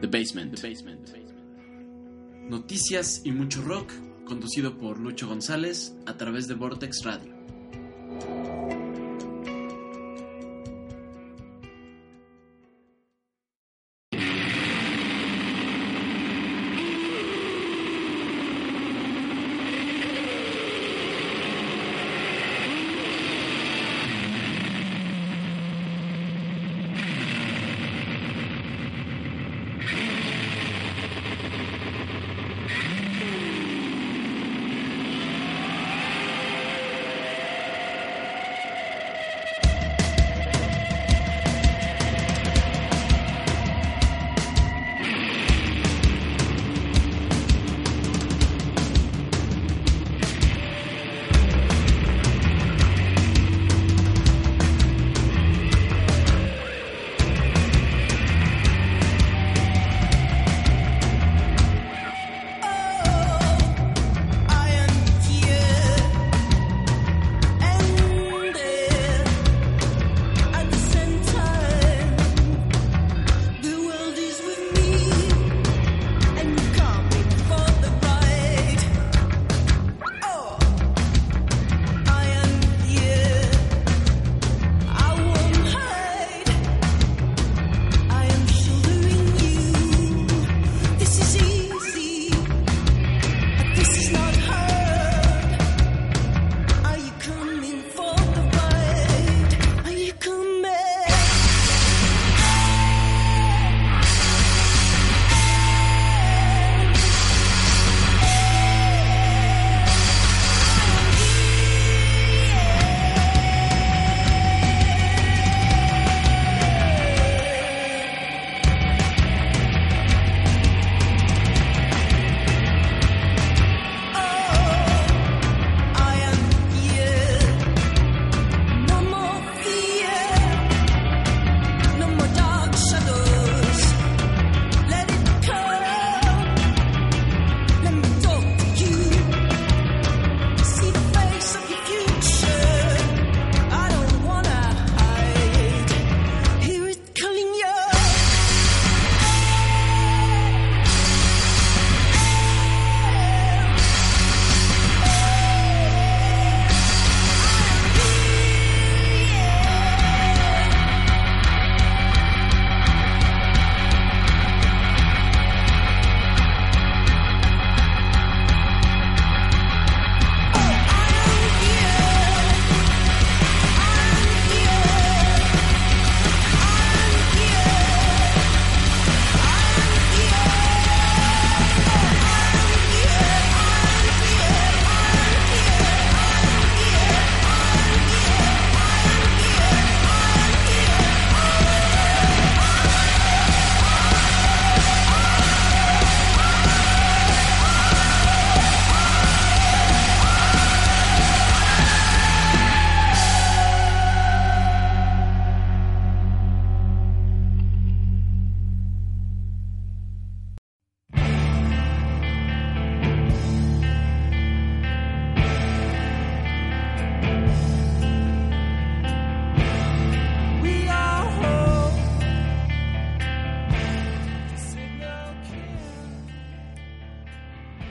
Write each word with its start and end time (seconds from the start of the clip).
The 0.00 0.08
Basement. 0.08 0.54
Noticias 2.48 3.20
y 3.24 3.32
mucho 3.32 3.60
rock, 3.62 3.92
conducido 4.24 4.78
por 4.78 4.98
Lucho 4.98 5.26
González 5.26 5.94
a 6.06 6.16
través 6.16 6.48
de 6.48 6.54
Vortex 6.54 7.02
Radio. 7.04 7.33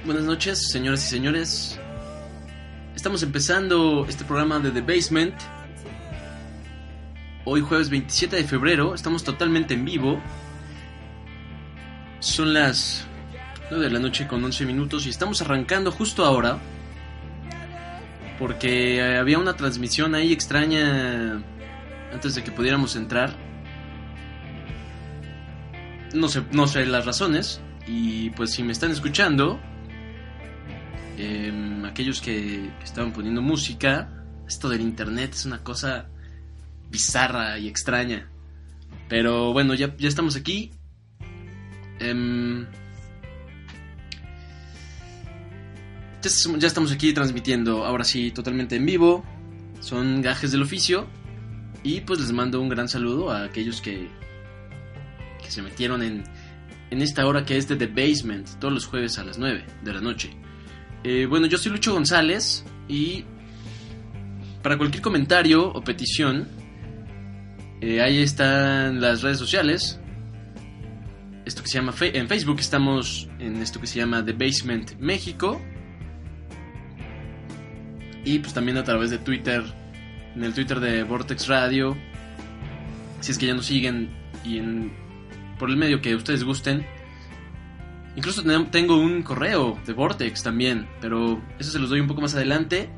Buenas 0.05 0.25
noches, 0.25 0.67
señoras 0.69 1.05
y 1.05 1.09
señores. 1.11 1.79
Estamos 2.93 3.23
empezando 3.23 4.05
este 4.09 4.25
programa 4.25 4.59
de 4.59 4.69
The 4.71 4.81
Basement. 4.81 5.33
Hoy 7.45 7.61
jueves 7.61 7.89
27 7.89 8.35
de 8.35 8.43
febrero, 8.43 8.95
estamos 8.95 9.23
totalmente 9.23 9.75
en 9.75 9.85
vivo. 9.85 10.21
Son 12.19 12.53
las 12.53 13.07
9 13.69 13.85
de 13.85 13.91
la 13.91 13.99
noche 13.99 14.27
con 14.27 14.43
11 14.43 14.65
minutos 14.65 15.05
y 15.05 15.09
estamos 15.09 15.41
arrancando 15.41 15.89
justo 15.89 16.25
ahora. 16.25 16.59
Porque 18.37 19.01
había 19.17 19.39
una 19.39 19.55
transmisión 19.55 20.15
ahí 20.15 20.33
extraña 20.33 21.41
antes 22.11 22.35
de 22.35 22.43
que 22.43 22.51
pudiéramos 22.51 22.97
entrar. 22.97 23.37
No 26.13 26.27
sé, 26.27 26.43
no 26.51 26.67
sé 26.67 26.85
las 26.87 27.05
razones. 27.05 27.61
Y 27.87 28.31
pues 28.31 28.51
si 28.51 28.63
me 28.63 28.73
están 28.73 28.91
escuchando, 28.91 29.61
eh, 31.17 31.83
aquellos 31.85 32.21
que, 32.21 32.71
estaban 32.83 33.13
poniendo 33.13 33.41
música, 33.41 34.25
esto 34.47 34.69
del 34.69 34.81
internet 34.81 35.33
es 35.33 35.45
una 35.45 35.63
cosa 35.63 36.09
bizarra 36.89 37.57
y 37.59 37.67
extraña. 37.67 38.29
Pero 39.09 39.53
bueno, 39.53 39.73
ya, 39.73 39.95
ya 39.97 40.07
estamos 40.07 40.35
aquí. 40.35 40.71
Ya, 46.21 46.31
ya 46.57 46.67
estamos 46.67 46.91
aquí 46.91 47.13
transmitiendo, 47.13 47.85
ahora 47.85 48.03
sí, 48.03 48.31
totalmente 48.31 48.75
en 48.75 48.85
vivo. 48.85 49.23
Son 49.79 50.21
gajes 50.21 50.51
del 50.51 50.61
oficio. 50.61 51.07
Y 51.83 52.01
pues 52.01 52.19
les 52.21 52.31
mando 52.31 52.61
un 52.61 52.69
gran 52.69 52.87
saludo 52.87 53.29
a 53.29 53.43
aquellos 53.43 53.81
que, 53.81 54.07
que 55.43 55.51
se 55.51 55.61
metieron 55.61 56.01
en, 56.01 56.23
en 56.91 57.01
esta 57.01 57.27
hora 57.27 57.43
que 57.43 57.57
es 57.57 57.67
de 57.67 57.75
The 57.75 57.87
Basement, 57.87 58.47
todos 58.59 58.73
los 58.73 58.85
jueves 58.85 59.19
a 59.19 59.25
las 59.25 59.37
9 59.37 59.65
de 59.83 59.93
la 59.93 59.99
noche. 59.99 60.42
Eh, 61.03 61.25
bueno, 61.25 61.47
yo 61.47 61.57
soy 61.57 61.71
Lucho 61.71 61.93
González 61.93 62.63
y 62.87 63.25
para 64.61 64.77
cualquier 64.77 65.03
comentario 65.03 65.67
o 65.67 65.83
petición, 65.83 66.47
eh, 67.81 68.01
ahí 68.01 68.21
están 68.21 69.01
las 69.01 69.21
redes 69.21 69.37
sociales. 69.37 69.99
Esto 71.45 71.61
que 71.61 71.67
se 71.67 71.79
llama 71.79 71.93
en 71.99 72.29
Facebook 72.29 72.59
estamos 72.59 73.27
en 73.39 73.57
esto 73.61 73.81
que 73.81 73.87
se 73.87 73.99
llama 73.99 74.23
The 74.23 74.31
Basement 74.31 74.97
México. 74.99 75.61
Y 78.23 78.39
pues 78.39 78.53
también 78.53 78.77
a 78.77 78.85
través 78.85 79.09
de 79.09 79.17
Twitter, 79.17 79.61
en 80.33 80.43
el 80.45 80.53
Twitter 80.53 80.79
de 80.79 81.03
Vortex 81.03 81.49
Radio. 81.49 81.97
Si 83.19 83.33
es 83.33 83.37
que 83.37 83.47
ya 83.47 83.53
nos 83.53 83.65
siguen 83.65 84.09
y 84.45 84.59
en, 84.59 84.93
por 85.59 85.69
el 85.69 85.75
medio 85.75 85.99
que 86.01 86.15
ustedes 86.15 86.45
gusten. 86.45 86.85
Incluso 88.15 88.43
tengo 88.69 88.97
un 88.97 89.23
correo 89.23 89.79
de 89.85 89.93
Vortex 89.93 90.43
también, 90.43 90.87
pero 91.01 91.41
eso 91.57 91.71
se 91.71 91.79
los 91.79 91.89
doy 91.89 91.99
un 91.99 92.07
poco 92.07 92.21
más 92.21 92.35
adelante. 92.35 92.89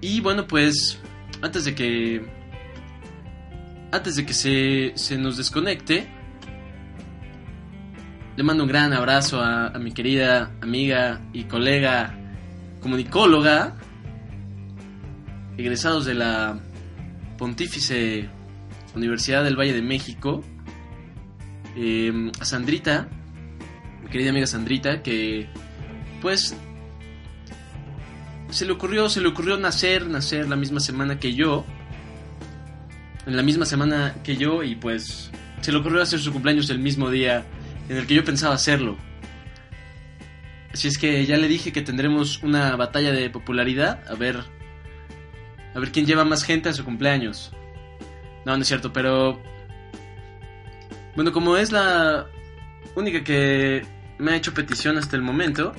Y 0.00 0.20
bueno, 0.20 0.46
pues 0.48 1.00
antes 1.42 1.64
de 1.64 1.74
que 1.74 2.42
antes 3.92 4.16
de 4.16 4.26
que 4.26 4.32
se, 4.32 4.92
se 4.96 5.16
nos 5.16 5.36
desconecte, 5.36 6.08
le 8.36 8.42
mando 8.42 8.64
un 8.64 8.68
gran 8.68 8.92
abrazo 8.92 9.40
a, 9.40 9.68
a, 9.68 9.78
mi 9.78 9.92
querida 9.92 10.50
amiga 10.62 11.20
y 11.32 11.44
colega 11.44 12.18
comunicóloga, 12.80 13.76
egresados 15.56 16.06
de 16.06 16.14
la 16.14 16.58
Pontífice 17.38 18.28
Universidad 18.96 19.44
del 19.44 19.56
Valle 19.56 19.74
de 19.74 19.82
México, 19.82 20.42
eh, 21.76 22.30
a 22.40 22.44
Sandrita, 22.44 23.08
mi 24.02 24.10
querida 24.10 24.30
amiga 24.30 24.46
Sandrita, 24.46 25.02
que 25.02 25.48
pues 26.20 26.56
se 28.50 28.66
le 28.66 28.72
ocurrió, 28.72 29.08
se 29.08 29.20
le 29.20 29.28
ocurrió 29.28 29.56
nacer, 29.56 30.06
nacer 30.06 30.48
la 30.48 30.56
misma 30.56 30.80
semana 30.80 31.18
que 31.18 31.34
yo. 31.34 31.64
En 33.26 33.36
la 33.36 33.42
misma 33.42 33.66
semana 33.66 34.14
que 34.24 34.36
yo 34.36 34.62
y 34.64 34.74
pues 34.74 35.30
se 35.60 35.70
le 35.70 35.78
ocurrió 35.78 36.02
hacer 36.02 36.18
su 36.18 36.32
cumpleaños 36.32 36.68
el 36.70 36.80
mismo 36.80 37.08
día 37.08 37.44
en 37.88 37.96
el 37.96 38.06
que 38.06 38.14
yo 38.14 38.24
pensaba 38.24 38.54
hacerlo. 38.54 38.96
Así 40.72 40.88
es 40.88 40.98
que 40.98 41.24
ya 41.24 41.36
le 41.36 41.48
dije 41.48 41.72
que 41.72 41.82
tendremos 41.82 42.42
una 42.42 42.74
batalla 42.76 43.12
de 43.12 43.30
popularidad, 43.30 44.02
a 44.08 44.14
ver 44.14 44.42
a 45.74 45.78
ver 45.78 45.92
quién 45.92 46.06
lleva 46.06 46.24
más 46.24 46.42
gente 46.44 46.68
a 46.68 46.72
su 46.72 46.84
cumpleaños. 46.84 47.52
No, 48.44 48.56
no 48.56 48.62
es 48.62 48.68
cierto, 48.68 48.92
pero 48.92 49.40
bueno, 51.14 51.32
como 51.32 51.56
es 51.56 51.72
la 51.72 52.26
única 52.94 53.22
que 53.22 53.84
me 54.18 54.32
ha 54.32 54.36
hecho 54.36 54.54
petición 54.54 54.98
hasta 54.98 55.16
el 55.16 55.22
momento, 55.22 55.72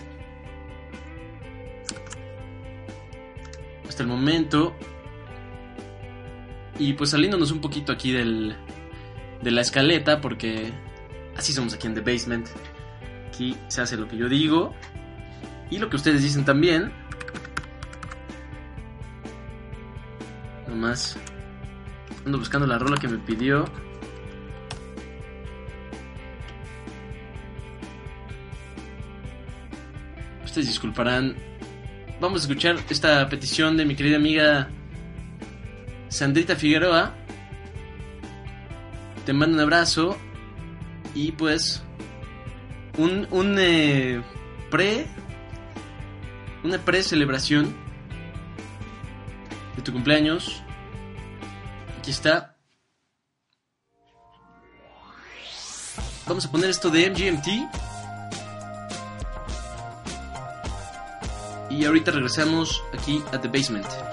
hasta 3.88 4.04
el 4.04 4.10
momento. 4.10 4.76
Y 6.80 6.94
pues 6.94 7.12
saliéndonos 7.12 7.52
un 7.52 7.62
poquito 7.62 7.92
aquí 7.92 8.12
del, 8.12 8.56
de 9.42 9.52
la 9.52 9.62
escaleta, 9.62 10.22
porque 10.22 10.74
así 11.38 11.54
somos 11.54 11.74
aquí 11.74 11.88
en 11.88 11.94
The 11.94 12.02
Basement. 12.02 12.48
Aquí 13.28 13.56
se 13.68 13.82
hace 13.82 13.98
lo 13.98 14.08
que 14.08 14.18
yo 14.18 14.30
digo 14.30 14.74
y 15.70 15.78
lo 15.80 15.90
que 15.90 15.96
ustedes 15.96 16.22
dicen 16.22 16.46
también. 16.46 16.92
Nomás 20.68 21.18
ando 22.26 22.38
buscando 22.38 22.68
la 22.68 22.78
rola 22.78 22.98
que 22.98 23.08
me 23.08 23.18
pidió. 23.18 23.66
Ustedes 30.54 30.68
disculparán 30.68 31.36
vamos 32.22 32.42
a 32.42 32.44
escuchar 32.44 32.76
esta 32.88 33.28
petición 33.28 33.76
de 33.76 33.86
mi 33.86 33.96
querida 33.96 34.18
amiga 34.18 34.70
Sandrita 36.10 36.56
Figueroa. 36.56 37.16
Te 39.26 39.34
mando 39.34 39.56
un 39.56 39.62
abrazo 39.62 40.16
y 41.16 41.32
pues 41.32 41.82
un, 43.00 43.28
un 43.32 43.56
eh, 43.58 44.22
pre 44.70 45.08
una 46.64 46.78
pre 46.78 47.02
celebración 47.02 47.76
de 49.76 49.82
tu 49.82 49.92
cumpleaños. 49.92 50.62
Aquí 51.98 52.12
está. 52.12 52.58
Vamos 56.28 56.46
a 56.46 56.52
poner 56.52 56.70
esto 56.70 56.92
de 56.92 57.10
MGMT. 57.10 57.93
Y 61.74 61.86
ahorita 61.86 62.12
regresamos 62.12 62.84
aquí 62.94 63.24
a 63.32 63.42
The 63.42 63.48
Basement. 63.48 64.13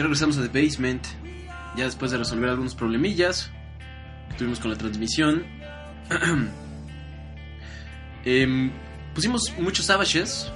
Ya 0.00 0.04
regresamos 0.04 0.38
a 0.38 0.48
The 0.48 0.62
Basement. 0.62 1.06
Ya 1.76 1.84
después 1.84 2.10
de 2.10 2.16
resolver 2.16 2.48
algunos 2.48 2.74
problemillas 2.74 3.50
que 4.30 4.36
tuvimos 4.38 4.58
con 4.58 4.70
la 4.70 4.78
transmisión. 4.78 5.44
Em, 8.24 8.70
pusimos 9.14 9.52
muchos 9.58 9.84
Savages. 9.84 10.50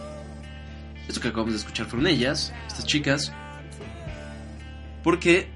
Esto 1.07 1.21
que 1.21 1.29
acabamos 1.29 1.53
de 1.53 1.59
escuchar 1.59 1.85
fueron 1.85 2.07
ellas, 2.07 2.55
estas 2.67 2.87
chicas. 2.87 3.35
Porque 5.03 5.51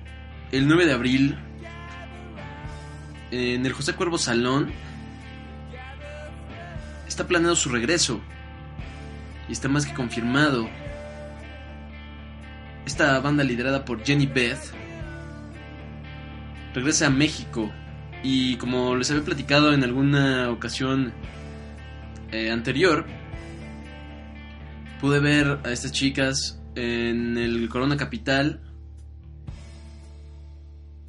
el 0.53 0.69
9 0.69 0.85
de 0.85 0.93
abril, 0.93 1.39
en 3.31 3.65
el 3.65 3.73
José 3.73 3.95
Cuervo 3.95 4.19
Salón, 4.19 4.71
está 7.07 7.27
planeado 7.27 7.57
su 7.57 7.71
regreso. 7.71 8.21
Y 9.49 9.53
está 9.53 9.71
más 9.71 9.87
que 9.87 9.95
confirmado. 9.95 10.69
Esta 12.99 13.21
banda 13.21 13.45
liderada 13.45 13.85
por 13.85 14.05
Jenny 14.05 14.27
Beth 14.27 14.73
regresa 16.75 17.07
a 17.07 17.11
México. 17.11 17.71
Y 18.25 18.57
como 18.57 18.97
les 18.97 19.09
había 19.13 19.23
platicado 19.23 19.73
en 19.73 19.85
alguna 19.85 20.51
ocasión 20.51 21.13
eh, 22.33 22.51
anterior, 22.51 23.07
pude 25.01 25.21
ver 25.21 25.61
a 25.63 25.71
estas 25.71 25.93
chicas 25.93 26.61
en 26.75 27.39
el 27.39 27.69
Corona 27.69 27.97
Capital. 27.97 28.63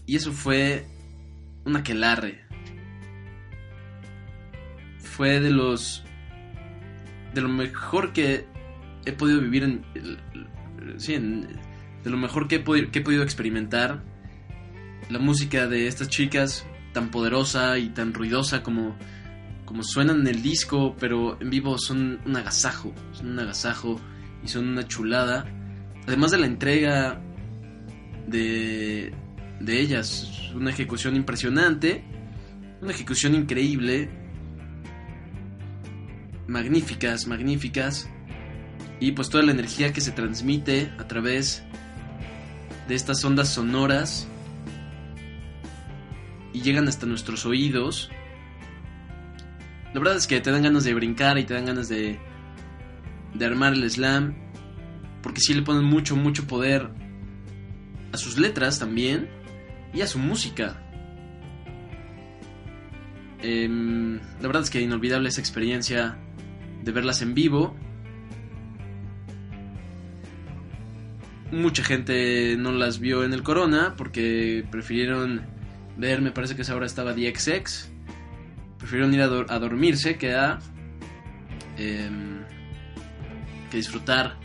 Y 0.05 0.15
eso 0.15 0.31
fue 0.31 0.85
una 1.65 1.81
quelarre. 1.81 2.45
Fue 4.99 5.39
de 5.39 5.49
los. 5.49 6.03
de 7.33 7.41
lo 7.41 7.49
mejor 7.49 8.13
que 8.13 8.45
he 9.07 9.11
podido 9.11 9.41
vivir 9.41 9.63
en. 9.63 9.83
Sí, 10.99 11.15
de 12.03 12.09
lo 12.09 12.17
mejor 12.17 12.47
que 12.47 12.55
he, 12.55 12.59
podido, 12.59 12.91
que 12.91 12.99
he 12.99 13.01
podido 13.01 13.23
experimentar. 13.23 14.03
La 15.09 15.19
música 15.19 15.67
de 15.67 15.87
estas 15.87 16.09
chicas, 16.09 16.65
tan 16.93 17.09
poderosa 17.09 17.77
y 17.79 17.89
tan 17.89 18.13
ruidosa 18.13 18.61
como 18.61 18.95
como 19.69 19.83
suenan 19.83 20.21
en 20.21 20.27
el 20.27 20.41
disco, 20.41 20.95
pero 20.99 21.39
en 21.39 21.51
vivo 21.51 21.77
son 21.77 22.19
un 22.25 22.35
agasajo, 22.35 22.91
son 23.11 23.33
un 23.33 23.39
agasajo 23.39 24.01
y 24.43 24.47
son 24.47 24.67
una 24.67 24.87
chulada. 24.87 25.45
Además 26.07 26.31
de 26.31 26.39
la 26.39 26.47
entrega 26.47 27.21
de, 28.25 29.13
de 29.59 29.79
ellas, 29.79 30.51
una 30.55 30.71
ejecución 30.71 31.15
impresionante, 31.15 32.03
una 32.81 32.89
ejecución 32.89 33.35
increíble, 33.35 34.09
magníficas, 36.47 37.27
magníficas, 37.27 38.09
y 38.99 39.11
pues 39.11 39.29
toda 39.29 39.43
la 39.43 39.51
energía 39.51 39.93
que 39.93 40.01
se 40.01 40.11
transmite 40.11 40.91
a 40.97 41.07
través 41.07 41.63
de 42.89 42.95
estas 42.95 43.23
ondas 43.23 43.47
sonoras 43.47 44.27
y 46.51 46.61
llegan 46.61 46.89
hasta 46.89 47.05
nuestros 47.05 47.45
oídos 47.45 48.11
la 49.93 49.99
verdad 49.99 50.17
es 50.17 50.27
que 50.27 50.39
te 50.39 50.51
dan 50.51 50.61
ganas 50.61 50.83
de 50.83 50.93
brincar 50.93 51.39
y 51.39 51.45
te 51.45 51.55
dan 51.55 51.65
ganas 51.65 51.89
de, 51.89 52.19
de 53.33 53.45
armar 53.45 53.73
el 53.73 53.89
slam. 53.89 54.35
Porque 55.23 55.41
sí 55.41 55.53
le 55.53 55.63
ponen 55.63 55.83
mucho, 55.83 56.15
mucho 56.15 56.45
poder 56.45 56.89
a 58.11 58.17
sus 58.17 58.37
letras 58.37 58.79
también 58.79 59.29
y 59.93 60.01
a 60.01 60.07
su 60.07 60.19
música. 60.19 60.85
Em, 63.41 64.17
la 64.39 64.47
verdad 64.47 64.61
es 64.61 64.69
que 64.69 64.81
inolvidable 64.81 65.29
esa 65.29 65.41
experiencia 65.41 66.17
de 66.83 66.91
verlas 66.91 67.21
en 67.23 67.33
vivo. 67.33 67.75
Mucha 71.51 71.83
gente 71.83 72.55
no 72.57 72.71
las 72.71 72.99
vio 72.99 73.23
en 73.23 73.33
el 73.33 73.43
Corona 73.43 73.95
porque 73.97 74.65
prefirieron 74.69 75.41
ver, 75.97 76.21
me 76.21 76.31
parece 76.31 76.55
que 76.55 76.61
esa 76.61 76.75
hora 76.75 76.85
estaba 76.85 77.13
DXX 77.13 77.89
prefirieron 78.77 79.13
ir 79.13 79.21
a, 79.21 79.59
dormirse 79.59 80.17
que 80.17 80.33
a 80.33 80.59
em, 81.77 82.39
que 83.69 83.77
disfrutar 83.77 84.37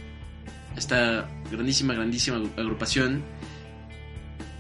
esta 0.76 1.28
grandísima, 1.50 1.94
grandísima 1.94 2.38
agrupación 2.56 3.23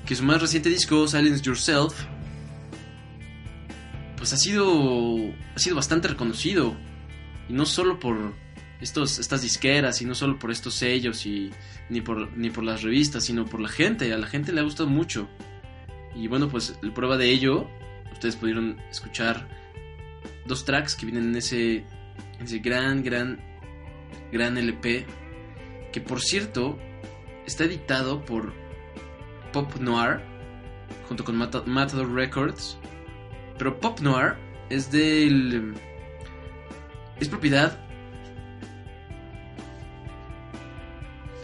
que 0.06 0.14
su 0.14 0.22
más 0.22 0.40
reciente 0.40 0.68
disco, 0.68 1.08
Silence 1.08 1.42
Yourself, 1.42 2.04
pues 4.16 4.32
ha 4.32 4.36
sido, 4.36 5.16
ha 5.54 5.58
sido 5.58 5.76
bastante 5.76 6.08
reconocido. 6.08 6.76
Y 7.48 7.54
no 7.54 7.64
solo 7.64 7.98
por 7.98 8.34
estos, 8.84 9.18
estas 9.18 9.40
disqueras, 9.40 10.02
y 10.02 10.04
no 10.04 10.14
solo 10.14 10.38
por 10.38 10.50
estos 10.50 10.74
sellos, 10.74 11.24
y 11.24 11.50
ni 11.88 12.02
por, 12.02 12.36
ni 12.36 12.50
por 12.50 12.64
las 12.64 12.82
revistas, 12.82 13.24
sino 13.24 13.46
por 13.46 13.60
la 13.60 13.68
gente. 13.68 14.12
A 14.12 14.18
la 14.18 14.26
gente 14.26 14.52
le 14.52 14.60
ha 14.60 14.62
gustado 14.62 14.88
mucho. 14.88 15.28
Y 16.14 16.28
bueno, 16.28 16.48
pues 16.48 16.78
la 16.82 16.92
prueba 16.92 17.16
de 17.16 17.30
ello, 17.30 17.66
ustedes 18.12 18.36
pudieron 18.36 18.78
escuchar 18.90 19.48
dos 20.46 20.64
tracks 20.64 20.94
que 20.94 21.06
vienen 21.06 21.30
en 21.30 21.36
ese, 21.36 21.84
ese 22.40 22.58
gran, 22.58 23.02
gran, 23.02 23.40
gran 24.30 24.58
LP. 24.58 25.06
Que 25.90 26.00
por 26.00 26.20
cierto, 26.20 26.78
está 27.46 27.64
editado 27.64 28.24
por 28.24 28.52
Pop 29.52 29.76
Noir, 29.80 30.20
junto 31.08 31.24
con 31.24 31.36
Matador 31.36 32.12
Records. 32.12 32.78
Pero 33.56 33.80
Pop 33.80 34.00
Noir 34.00 34.34
es 34.68 34.90
del. 34.90 35.74
Es 37.18 37.28
propiedad. 37.28 37.83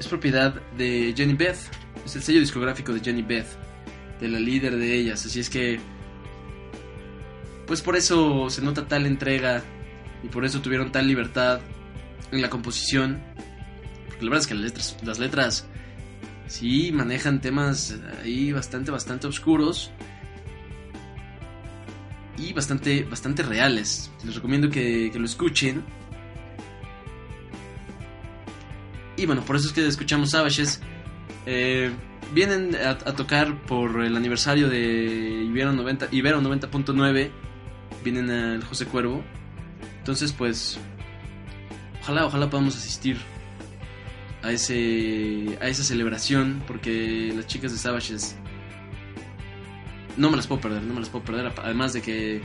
Es 0.00 0.08
propiedad 0.08 0.54
de 0.76 1.14
Jenny 1.16 1.34
Beth. 1.34 1.58
Es 2.04 2.16
el 2.16 2.22
sello 2.22 2.40
discográfico 2.40 2.92
de 2.92 3.00
Jenny 3.00 3.22
Beth. 3.22 3.46
De 4.18 4.28
la 4.28 4.40
líder 4.40 4.76
de 4.76 4.96
ellas. 4.96 5.24
Así 5.24 5.38
es 5.38 5.48
que 5.48 5.78
pues 7.70 7.82
por 7.82 7.94
eso 7.94 8.50
se 8.50 8.62
nota 8.62 8.88
tal 8.88 9.06
entrega 9.06 9.62
y 10.24 10.28
por 10.28 10.44
eso 10.44 10.60
tuvieron 10.60 10.90
tal 10.90 11.06
libertad 11.06 11.60
en 12.32 12.42
la 12.42 12.50
composición. 12.50 13.22
Porque 14.08 14.24
la 14.24 14.30
verdad 14.30 14.40
es 14.40 14.46
que 14.48 14.54
las 14.54 14.64
letras, 14.64 14.96
las 15.04 15.18
letras 15.20 15.66
sí 16.48 16.90
manejan 16.90 17.40
temas 17.40 17.96
ahí 18.24 18.50
bastante, 18.50 18.90
bastante 18.90 19.28
oscuros 19.28 19.92
y 22.36 22.52
bastante, 22.52 23.04
bastante 23.04 23.44
reales. 23.44 24.10
Les 24.24 24.34
recomiendo 24.34 24.68
que, 24.68 25.12
lo 25.14 25.24
escuchen. 25.24 25.84
Y 29.20 29.26
bueno, 29.26 29.44
por 29.44 29.56
eso 29.56 29.66
es 29.68 29.74
que 29.74 29.86
escuchamos 29.86 30.30
Savages. 30.30 30.80
Eh, 31.44 31.90
vienen 32.32 32.74
a, 32.74 32.96
tocar 32.96 33.60
por 33.62 34.02
el 34.02 34.16
aniversario 34.16 34.70
de 34.70 35.44
Ibero 35.46 35.74
90, 35.74 36.08
Ibero 36.10 36.40
90.9 36.40 37.30
vienen 38.02 38.30
al 38.30 38.64
José 38.64 38.86
Cuervo. 38.86 39.22
Entonces, 39.98 40.32
pues, 40.32 40.78
ojalá, 42.00 42.24
ojalá 42.24 42.48
podamos 42.48 42.78
asistir 42.78 43.18
a 44.42 44.52
ese 44.52 45.58
a 45.60 45.68
esa 45.68 45.84
celebración 45.84 46.62
porque 46.66 47.30
las 47.36 47.46
chicas 47.46 47.72
de 47.72 47.76
Savages 47.76 48.36
no 50.16 50.30
me 50.30 50.38
las 50.38 50.46
puedo 50.46 50.62
perder, 50.62 50.82
no 50.82 50.94
me 50.94 51.00
las 51.00 51.10
puedo 51.10 51.26
perder, 51.26 51.52
además 51.62 51.92
de 51.92 52.00
que 52.00 52.40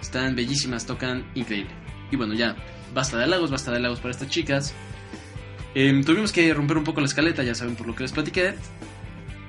están 0.00 0.34
bellísimas, 0.34 0.84
tocan 0.84 1.24
increíble. 1.36 1.70
Y 2.10 2.16
bueno, 2.16 2.34
ya 2.34 2.56
basta 2.92 3.18
de 3.18 3.22
halagos, 3.22 3.52
basta 3.52 3.70
de 3.70 3.76
halagos 3.76 4.00
para 4.00 4.10
estas 4.10 4.28
chicas. 4.28 4.74
Em, 5.78 6.02
tuvimos 6.02 6.32
que 6.32 6.54
romper 6.54 6.78
un 6.78 6.84
poco 6.84 7.00
la 7.02 7.06
escaleta, 7.06 7.42
ya 7.42 7.54
saben 7.54 7.76
por 7.76 7.86
lo 7.86 7.94
que 7.94 8.02
les 8.02 8.12
platiqué. 8.12 8.54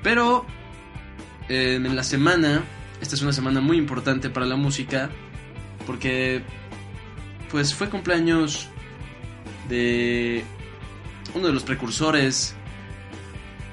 Pero 0.03 0.45
em, 1.47 1.85
en 1.85 1.95
la 1.95 2.03
semana 2.03 2.65
esta 3.01 3.15
es 3.15 3.21
una 3.21 3.31
semana 3.31 3.61
muy 3.61 3.77
importante 3.77 4.29
para 4.29 4.45
la 4.45 4.57
música 4.57 5.09
porque 5.85 6.41
pues 7.49 7.73
fue 7.73 7.89
cumpleaños 7.89 8.67
de 9.69 10.43
uno 11.33 11.47
de 11.47 11.53
los 11.53 11.63
precursores 11.63 12.55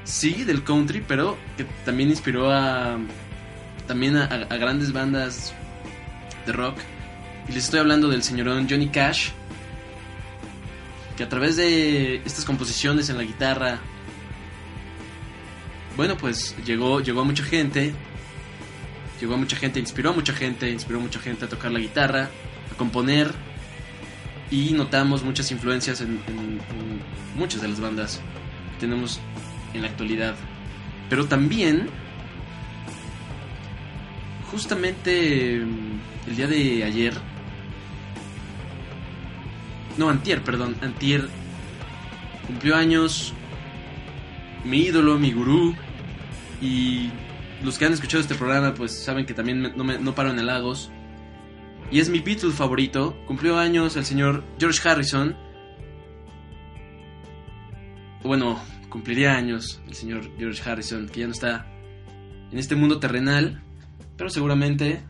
sí 0.04 0.44
del 0.44 0.62
country 0.62 1.02
pero 1.06 1.36
que 1.56 1.64
también 1.84 2.10
inspiró 2.10 2.52
a 2.52 2.98
también 3.88 4.16
a, 4.16 4.26
grandes 4.58 4.92
bandas 4.92 5.54
de 6.46 6.52
rock 6.52 6.76
y 7.48 7.52
les 7.52 7.64
estoy 7.64 7.80
hablando 7.80 8.08
del 8.08 8.22
señorón 8.22 8.68
Johnny 8.68 8.88
Cash 8.88 9.30
que 11.16 11.22
a 11.22 11.29
través 11.29 11.57
de 11.57 12.16
estas 12.24 12.44
composiciones 12.44 13.09
en 13.09 13.16
la 13.16 13.24
guitarra 13.24 13.81
bueno 15.96 16.16
pues 16.16 16.57
llegó 16.64 17.00
llegó 17.00 17.20
a 17.20 17.24
mucha 17.24 17.44
gente 17.44 17.94
llegó 19.20 19.35
a 19.35 19.38
mucha 19.38 19.57
gente, 19.57 19.81
inspiró 19.81 20.11
a 20.11 20.12
mucha 20.12 20.33
gente, 20.33 20.70
inspiró 20.70 20.98
a 20.98 21.03
mucha 21.03 21.20
gente 21.20 21.44
a 21.44 21.48
tocar 21.48 21.70
la 21.70 21.79
guitarra, 21.79 22.29
a 22.70 22.77
componer 22.77 23.33
y 24.50 24.72
notamos 24.72 25.22
muchas 25.22 25.50
influencias 25.50 26.00
en, 26.00 26.20
muchas 27.35 27.62
de 27.62 27.68
las 27.68 27.81
bandas 27.81 28.20
que 28.74 28.81
tenemos 28.81 29.20
en 29.72 29.83
la 29.83 29.88
actualidad. 29.88 30.35
Pero 31.09 31.27
también, 31.27 31.88
justamente 34.50 35.61
mm, 35.64 36.29
el 36.29 36.37
día 36.37 36.46
de 36.46 36.85
ayer, 36.85 37.14
no, 39.96 40.11
antier, 40.11 40.42
perdón, 40.42 40.76
antier, 40.80 41.28
cumplió 42.46 42.76
años 42.76 43.33
mi 44.64 44.78
ídolo, 44.78 45.18
mi 45.18 45.33
gurú. 45.33 45.74
Y 46.61 47.11
los 47.62 47.78
que 47.78 47.87
han 47.87 47.92
escuchado 47.92 48.20
este 48.20 48.35
programa, 48.35 48.74
pues 48.74 48.92
saben 48.92 49.26
que 49.26 49.35
también 49.35 49.62
no, 49.62 49.85
no 49.85 50.14
paro 50.14 50.30
en 50.30 50.46
Lagos 50.46 50.90
Y 51.90 52.00
es 52.00 52.09
mi 52.09 52.20
Beatle 52.20 52.52
favorito. 52.52 53.16
Cumplió 53.26 53.59
años 53.59 53.96
el 53.96 54.04
señor 54.04 54.44
George 54.59 54.88
Harrison. 54.88 55.37
Bueno, 58.22 58.59
cumpliría 58.88 59.35
años 59.37 59.83
el 59.87 59.94
señor 59.94 60.30
George 60.38 60.62
Harrison, 60.68 61.09
que 61.09 61.20
ya 61.20 61.26
no 61.26 61.33
está 61.33 61.66
en 62.50 62.59
este 62.59 62.76
mundo 62.76 63.00
terrenal, 63.00 63.62
pero 64.16 64.30
seguramente 64.30 65.02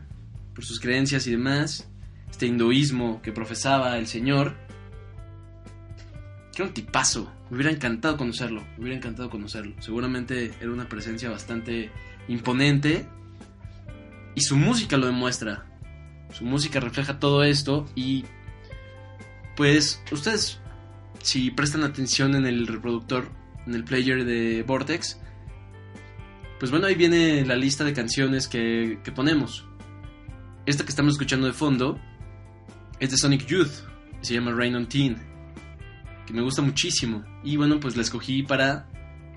por 0.54 0.64
sus 0.64 0.80
creencias 0.80 1.26
y 1.26 1.32
demás, 1.32 1.88
este 2.30 2.46
hinduismo 2.46 3.20
que 3.22 3.32
profesaba 3.32 3.98
el 3.98 4.06
señor, 4.06 4.56
era 6.62 6.68
un 6.68 6.74
tipazo, 6.74 7.32
me 7.50 7.56
hubiera 7.56 7.72
encantado 7.72 8.16
conocerlo, 8.16 8.62
me 8.76 8.82
hubiera 8.82 8.96
encantado 8.96 9.30
conocerlo. 9.30 9.74
Seguramente 9.80 10.52
era 10.60 10.70
una 10.70 10.88
presencia 10.88 11.30
bastante 11.30 11.90
imponente 12.28 13.06
y 14.34 14.40
su 14.42 14.56
música 14.56 14.96
lo 14.96 15.06
demuestra. 15.06 15.66
Su 16.32 16.44
música 16.44 16.80
refleja 16.80 17.18
todo 17.18 17.44
esto 17.44 17.86
y 17.94 18.24
pues 19.56 20.02
ustedes 20.10 20.60
si 21.22 21.50
prestan 21.50 21.84
atención 21.84 22.34
en 22.34 22.46
el 22.46 22.66
reproductor, 22.66 23.30
en 23.66 23.74
el 23.74 23.84
player 23.84 24.24
de 24.24 24.62
Vortex, 24.62 25.18
pues 26.58 26.70
bueno, 26.70 26.86
ahí 26.86 26.94
viene 26.94 27.44
la 27.44 27.56
lista 27.56 27.84
de 27.84 27.92
canciones 27.92 28.48
que, 28.48 28.98
que 29.02 29.12
ponemos. 29.12 29.66
Esta 30.66 30.84
que 30.84 30.90
estamos 30.90 31.14
escuchando 31.14 31.46
de 31.46 31.52
fondo 31.52 31.98
es 33.00 33.10
de 33.10 33.16
Sonic 33.16 33.46
Youth, 33.46 33.72
se 34.20 34.34
llama 34.34 34.52
Rain 34.52 34.74
on 34.76 34.86
Teen, 34.86 35.33
que 36.26 36.32
me 36.32 36.42
gusta 36.42 36.62
muchísimo. 36.62 37.24
Y 37.42 37.56
bueno, 37.56 37.80
pues 37.80 37.96
la 37.96 38.02
escogí 38.02 38.42
para 38.42 38.88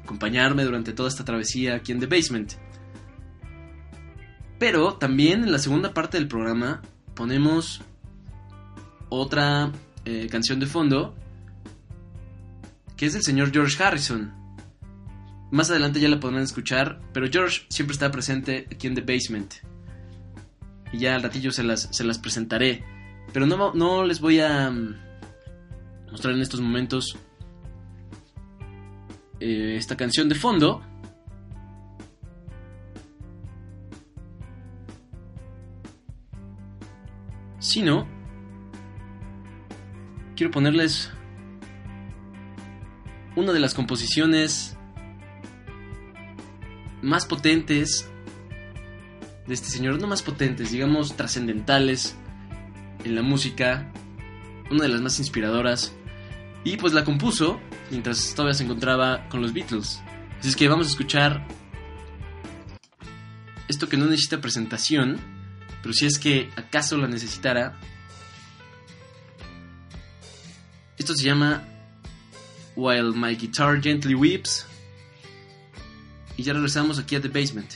acompañarme 0.04 0.63
durante 0.63 0.93
toda 0.93 1.10
esta 1.10 1.26
travesía 1.26 1.76
aquí 1.76 1.91
en 1.91 2.00
The 2.00 2.08
Basement. 2.08 2.54
Pero 4.60 4.93
también 4.95 5.43
en 5.43 5.52
la 5.52 5.60
segunda 5.60 5.93
parte 5.93 6.17
del 6.17 6.28
programa 6.28 6.82
ponemos 7.13 7.82
otra 9.10 9.71
eh, 10.06 10.28
canción 10.30 10.60
de 10.60 10.65
fondo 10.65 11.15
que 12.95 13.06
es 13.06 13.13
del 13.13 13.21
señor 13.21 13.52
George 13.52 13.82
Harrison. 13.82 14.34
Más 15.52 15.69
adelante 15.69 16.00
ya 16.00 16.10
la 16.10 16.19
podrán 16.19 16.41
escuchar, 16.41 17.00
pero 17.13 17.28
George 17.32 17.62
siempre 17.69 17.93
está 17.93 18.12
presente 18.12 18.67
aquí 18.71 18.88
en 18.88 18.95
The 18.95 19.02
Basement. 19.02 19.54
Y 20.91 21.00
ya 21.00 21.15
al 21.15 21.23
ratillo 21.23 21.52
se 21.52 21.63
las, 21.63 21.89
se 21.91 22.04
las 22.04 22.17
presentaré. 22.17 22.84
Pero 23.34 23.45
no, 23.45 23.73
no 23.73 24.04
les 24.04 24.19
voy 24.19 24.39
a 24.39 24.69
mm, 24.71 24.95
mostrar 26.17 26.34
en 26.34 26.41
estos 26.41 26.62
momentos 26.62 27.15
eh, 29.39 29.75
esta 29.77 29.95
canción 29.95 30.27
de 30.27 30.34
fondo. 30.34 30.82
Sino, 37.60 38.08
quiero 40.36 40.49
ponerles 40.49 41.12
una 43.36 43.53
de 43.53 43.60
las 43.60 43.75
composiciones 43.75 44.75
más 47.03 47.27
potentes 47.27 48.10
de 49.45 49.53
este 49.53 49.69
señor, 49.69 50.01
no 50.01 50.08
más 50.08 50.23
potentes, 50.23 50.71
digamos 50.71 51.15
trascendentales 51.15 52.15
en 53.03 53.13
la 53.13 53.21
música, 53.21 53.93
una 54.71 54.82
de 54.82 54.89
las 54.89 55.01
más 55.01 55.19
inspiradoras, 55.19 55.93
y 56.67 56.75
pues 56.75 56.91
la 56.91 57.06
compuso 57.06 57.62
mientras 57.89 58.36
todavía 58.36 58.53
se 58.53 58.65
encontraba 58.65 59.30
con 59.30 59.41
los 59.41 59.53
Beatles. 59.53 60.01
Así 60.38 60.49
es 60.49 60.56
que 60.58 60.67
vamos 60.67 60.88
a 60.88 60.89
escuchar 60.89 61.47
esto 63.69 63.88
que 63.88 63.95
no 63.95 64.06
necesita 64.06 64.41
presentación, 64.41 65.17
pero 65.82 65.93
si 65.93 66.06
es 66.06 66.19
que 66.19 66.49
acaso 66.58 66.97
la 66.97 67.08
necesitara, 67.08 67.80
esto 70.97 71.15
se 71.15 71.23
llama 71.23 71.63
While 72.75 73.13
My 73.15 73.38
Guitar 73.38 73.82
Gently 73.82 74.15
Weeps. 74.15 74.65
Y 76.36 76.43
ya 76.43 76.51
regresamos 76.51 76.99
aquí 76.99 77.15
a 77.15 77.21
The 77.21 77.30
Basement. 77.30 77.71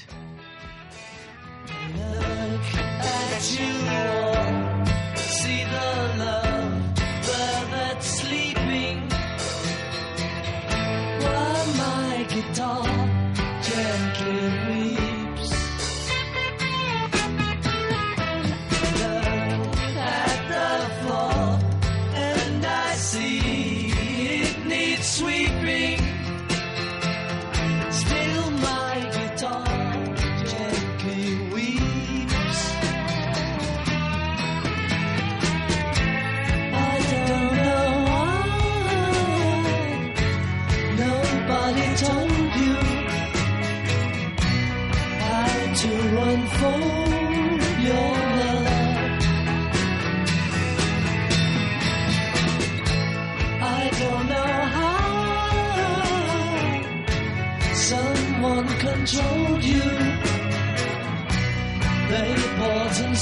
You. 59.64 59.84
They 62.12 62.36
bought 62.60 63.00
and 63.06 63.18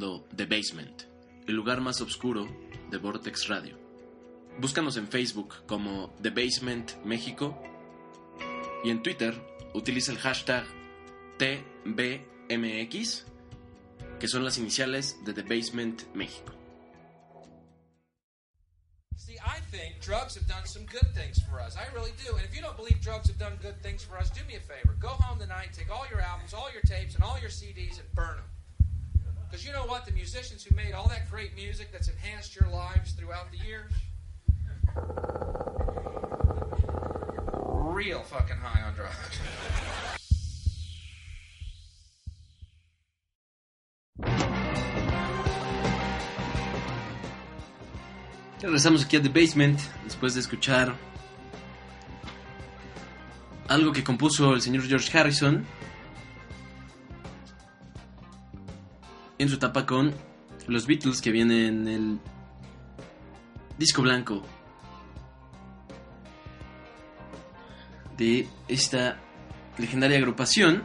The 0.00 0.46
Basement, 0.46 1.02
el 1.46 1.54
lugar 1.54 1.82
más 1.82 2.00
oscuro 2.00 2.48
de 2.90 2.96
Vortex 2.96 3.48
Radio. 3.48 3.76
Búscanos 4.58 4.96
en 4.96 5.06
Facebook 5.06 5.66
como 5.66 6.14
The 6.22 6.30
Basement 6.30 6.92
México 7.04 7.54
y 8.82 8.88
en 8.88 9.02
Twitter 9.02 9.34
utiliza 9.74 10.12
el 10.12 10.18
hashtag 10.18 10.64
TBMX, 11.36 13.26
que 14.18 14.28
son 14.28 14.42
las 14.42 14.56
iniciales 14.56 15.22
de 15.26 15.34
The 15.34 15.42
Basement 15.42 16.04
México. 16.14 16.54
See, 19.16 19.36
I 19.44 19.60
think 19.70 20.00
drugs 20.00 20.34
have 20.34 20.48
done 20.48 20.64
some 20.64 20.86
good 20.86 21.14
things 21.14 21.42
for 21.42 21.60
us. 21.60 21.76
I 21.76 21.92
really 21.94 22.12
do. 22.24 22.34
And 22.36 22.44
if 22.46 22.56
you 22.56 22.62
don't 22.62 22.76
believe 22.78 23.02
drugs 23.02 23.28
have 23.28 23.38
done 23.38 23.58
good 23.60 23.76
things 23.82 24.02
for 24.02 24.16
us, 24.16 24.30
do 24.30 24.40
me 24.48 24.56
a 24.56 24.60
favor. 24.60 24.96
Go 24.98 25.08
home 25.08 25.38
tonight, 25.38 25.74
take 25.76 25.90
all 25.90 26.06
your 26.10 26.22
albums, 26.22 26.54
all 26.54 26.72
your 26.72 26.82
tapes, 26.88 27.16
and 27.16 27.22
all 27.22 27.38
your 27.38 27.50
CDs 27.50 28.00
and 28.00 28.10
burn 28.14 28.36
them. 28.36 28.49
Because 29.50 29.66
you 29.66 29.72
know 29.72 29.84
what? 29.86 30.06
The 30.06 30.12
musicians 30.12 30.62
who 30.62 30.76
made 30.76 30.92
all 30.92 31.08
that 31.08 31.28
great 31.28 31.56
music 31.56 31.90
that's 31.90 32.08
enhanced 32.08 32.54
your 32.54 32.68
lives 32.70 33.12
throughout 33.12 33.50
the 33.50 33.58
years, 33.58 33.90
real 37.56 38.20
fucking 38.20 38.56
high 38.56 38.82
on 38.82 38.94
drugs. 38.94 39.40
Regresamos 48.62 49.02
aquí 49.02 49.16
a 49.16 49.20
The 49.20 49.30
Basement 49.30 49.80
después 50.04 50.34
de 50.34 50.40
escuchar 50.40 50.94
algo 53.68 53.92
que 53.92 54.04
compuso 54.04 54.54
el 54.54 54.60
señor 54.60 54.86
George 54.86 55.10
Harrison 55.10 55.66
en 59.40 59.48
su 59.48 59.54
etapa 59.54 59.86
con 59.86 60.12
los 60.68 60.86
Beatles 60.86 61.22
que 61.22 61.30
viene 61.30 61.66
en 61.66 61.88
el 61.88 62.18
disco 63.78 64.02
blanco 64.02 64.42
de 68.18 68.46
esta 68.68 69.18
legendaria 69.78 70.18
agrupación. 70.18 70.82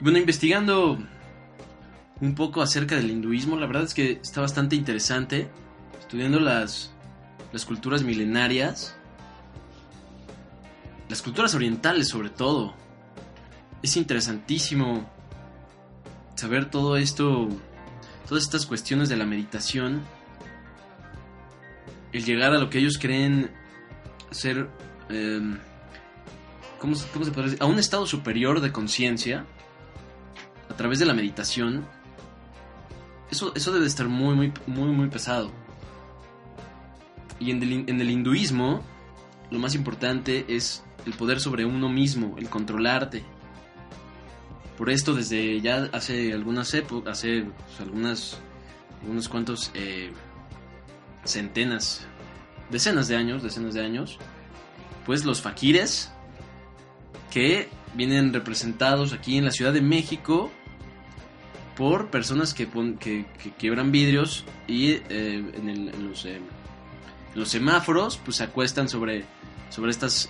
Y 0.00 0.02
bueno, 0.02 0.18
investigando 0.18 0.98
un 2.20 2.34
poco 2.34 2.60
acerca 2.60 2.96
del 2.96 3.12
hinduismo, 3.12 3.56
la 3.56 3.66
verdad 3.66 3.84
es 3.84 3.94
que 3.94 4.18
está 4.20 4.40
bastante 4.40 4.74
interesante, 4.74 5.48
estudiando 6.00 6.40
las, 6.40 6.92
las 7.52 7.64
culturas 7.64 8.02
milenarias, 8.02 8.96
las 11.08 11.22
culturas 11.22 11.54
orientales 11.54 12.08
sobre 12.08 12.30
todo. 12.30 12.74
Es 13.80 13.96
interesantísimo 13.96 15.08
saber 16.34 16.70
todo 16.70 16.96
esto, 16.96 17.48
todas 18.28 18.44
estas 18.44 18.66
cuestiones 18.66 19.08
de 19.08 19.16
la 19.16 19.24
meditación, 19.24 20.02
el 22.12 22.24
llegar 22.24 22.52
a 22.52 22.58
lo 22.58 22.70
que 22.70 22.78
ellos 22.78 22.98
creen 22.98 23.50
ser, 24.30 24.68
¿cómo, 26.78 26.96
¿cómo, 27.12 27.24
se 27.24 27.30
puede 27.30 27.50
decir? 27.50 27.62
A 27.62 27.66
un 27.66 27.78
estado 27.78 28.06
superior 28.06 28.60
de 28.60 28.72
conciencia 28.72 29.46
a 30.68 30.76
través 30.76 30.98
de 30.98 31.06
la 31.06 31.14
meditación. 31.14 31.86
Eso, 33.30 33.52
eso 33.54 33.72
debe 33.72 33.86
estar 33.86 34.08
muy, 34.08 34.34
muy, 34.34 34.52
muy, 34.66 34.88
muy 34.88 35.08
pesado. 35.08 35.50
Y 37.38 37.50
en 37.50 37.62
el, 37.62 37.72
en 37.88 38.00
el 38.00 38.10
hinduismo, 38.10 38.82
lo 39.50 39.58
más 39.58 39.74
importante 39.74 40.44
es 40.48 40.84
el 41.06 41.14
poder 41.14 41.40
sobre 41.40 41.64
uno 41.64 41.88
mismo, 41.88 42.36
el 42.38 42.48
controlarte, 42.48 43.24
por 44.76 44.90
esto 44.90 45.14
desde 45.14 45.60
ya 45.60 45.88
hace 45.92 46.32
algunas 46.32 46.72
épocas, 46.74 47.18
hace 47.18 47.42
pues, 47.42 47.80
algunas, 47.80 48.38
unos 49.08 49.28
cuantos 49.28 49.70
eh, 49.74 50.12
centenas, 51.24 52.06
decenas 52.70 53.08
de 53.08 53.16
años, 53.16 53.42
decenas 53.42 53.74
de 53.74 53.84
años, 53.84 54.18
pues 55.04 55.24
los 55.24 55.42
faquires 55.42 56.10
que 57.30 57.68
vienen 57.94 58.32
representados 58.32 59.12
aquí 59.12 59.36
en 59.36 59.44
la 59.44 59.50
Ciudad 59.50 59.72
de 59.72 59.82
México 59.82 60.50
por 61.76 62.10
personas 62.10 62.54
que, 62.54 62.66
pon, 62.66 62.96
que, 62.98 63.26
que, 63.42 63.50
quiebran 63.52 63.92
vidrios 63.92 64.44
y 64.66 64.92
eh, 64.92 65.02
en, 65.54 65.68
el, 65.68 66.08
los, 66.08 66.24
eh, 66.26 66.40
los, 67.34 67.48
semáforos 67.48 68.18
pues 68.18 68.38
se 68.38 68.44
acuestan 68.44 68.88
sobre, 68.88 69.24
sobre 69.70 69.90
estas 69.90 70.28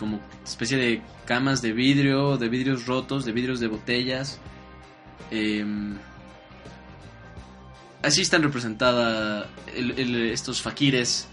como 0.00 0.18
especie 0.42 0.78
de 0.78 1.02
camas 1.26 1.60
de 1.60 1.72
vidrio, 1.72 2.38
de 2.38 2.48
vidrios 2.48 2.86
rotos, 2.86 3.26
de 3.26 3.32
vidrios 3.32 3.60
de 3.60 3.68
botellas. 3.68 4.40
Eh, 5.30 5.64
así 8.02 8.22
están 8.22 8.42
representadas 8.42 9.46
estos 9.76 10.62
faquires 10.62 11.28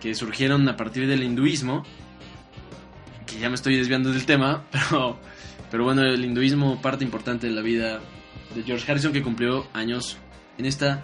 que 0.00 0.14
surgieron 0.14 0.68
a 0.68 0.76
partir 0.76 1.08
del 1.08 1.24
hinduismo. 1.24 1.82
Que 3.26 3.40
ya 3.40 3.48
me 3.48 3.56
estoy 3.56 3.76
desviando 3.76 4.12
del 4.12 4.26
tema, 4.26 4.64
pero, 4.70 5.18
pero 5.72 5.84
bueno, 5.84 6.02
el 6.02 6.24
hinduismo 6.24 6.80
parte 6.80 7.02
importante 7.04 7.48
de 7.48 7.52
la 7.52 7.62
vida 7.62 8.00
de 8.54 8.62
George 8.62 8.90
Harrison 8.90 9.12
que 9.12 9.22
cumplió 9.22 9.66
años 9.72 10.18
en 10.56 10.66
esta 10.66 11.02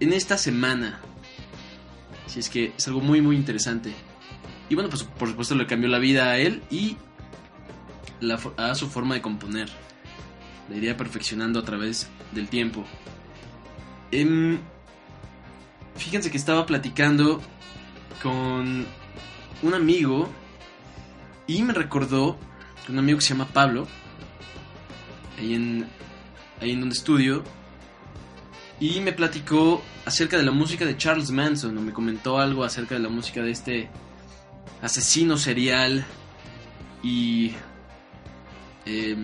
en 0.00 0.12
esta 0.12 0.36
semana. 0.36 1.00
Así 2.26 2.40
es 2.40 2.50
que 2.50 2.72
es 2.76 2.88
algo 2.88 3.00
muy 3.00 3.20
muy 3.20 3.36
interesante. 3.36 3.94
Y 4.68 4.74
bueno, 4.74 4.90
pues 4.90 5.02
por 5.04 5.28
supuesto 5.28 5.54
le 5.54 5.66
cambió 5.66 5.88
la 5.88 5.98
vida 5.98 6.30
a 6.30 6.38
él 6.38 6.62
y 6.70 6.96
a 8.56 8.74
su 8.74 8.88
forma 8.88 9.14
de 9.14 9.22
componer. 9.22 9.68
La 10.68 10.76
iría 10.76 10.96
perfeccionando 10.96 11.60
a 11.60 11.64
través 11.64 12.08
del 12.32 12.48
tiempo. 12.48 12.84
Eh, 14.10 14.58
fíjense 15.96 16.30
que 16.30 16.36
estaba 16.36 16.66
platicando 16.66 17.40
con 18.22 18.86
un 19.62 19.74
amigo 19.74 20.28
y 21.46 21.62
me 21.62 21.72
recordó 21.72 22.38
un 22.88 22.98
amigo 22.98 23.18
que 23.18 23.24
se 23.24 23.34
llama 23.34 23.48
Pablo, 23.48 23.86
ahí 25.38 25.54
en, 25.54 25.86
ahí 26.60 26.72
en 26.72 26.80
donde 26.80 26.94
estudio, 26.94 27.44
y 28.80 29.00
me 29.00 29.12
platicó 29.12 29.82
acerca 30.06 30.36
de 30.36 30.44
la 30.44 30.52
música 30.52 30.86
de 30.86 30.96
Charles 30.96 31.30
Manson, 31.30 31.76
o 31.76 31.80
me 31.80 31.92
comentó 31.92 32.38
algo 32.38 32.64
acerca 32.64 32.94
de 32.94 33.02
la 33.02 33.08
música 33.08 33.42
de 33.42 33.50
este 33.50 33.90
asesino 34.82 35.36
serial 35.36 36.04
y 37.02 37.52
eh, 38.86 39.16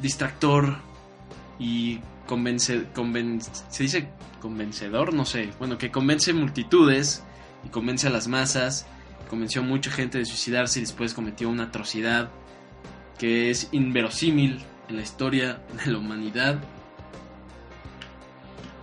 distractor 0.00 0.76
y 1.58 2.00
convence, 2.26 2.86
conven, 2.94 3.40
se 3.40 3.82
dice 3.82 4.08
convencedor, 4.40 5.12
no 5.12 5.24
sé, 5.24 5.50
bueno, 5.58 5.78
que 5.78 5.90
convence 5.90 6.32
multitudes 6.32 7.22
y 7.64 7.68
convence 7.68 8.06
a 8.06 8.10
las 8.10 8.28
masas, 8.28 8.86
convenció 9.28 9.60
a 9.60 9.64
mucha 9.64 9.90
gente 9.90 10.18
de 10.18 10.24
suicidarse 10.24 10.78
y 10.78 10.82
después 10.82 11.14
cometió 11.14 11.48
una 11.48 11.64
atrocidad 11.64 12.30
que 13.18 13.50
es 13.50 13.68
inverosímil 13.72 14.60
en 14.88 14.96
la 14.96 15.02
historia 15.02 15.60
de 15.84 15.92
la 15.92 15.98
humanidad 15.98 16.58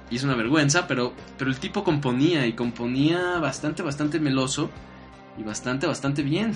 y 0.10 0.15
es 0.15 0.24
una 0.24 0.36
vergüenza, 0.36 0.88
pero, 0.88 1.13
pero 1.38 1.50
el 1.50 1.58
tipo 1.58 1.84
componía 1.84 2.46
y 2.46 2.54
componía 2.54 3.39
bastante, 3.39 3.84
bastante 3.84 4.20
meloso 4.20 4.70
y 5.38 5.43
bastante, 5.43 5.86
bastante 5.88 6.24
bien. 6.24 6.54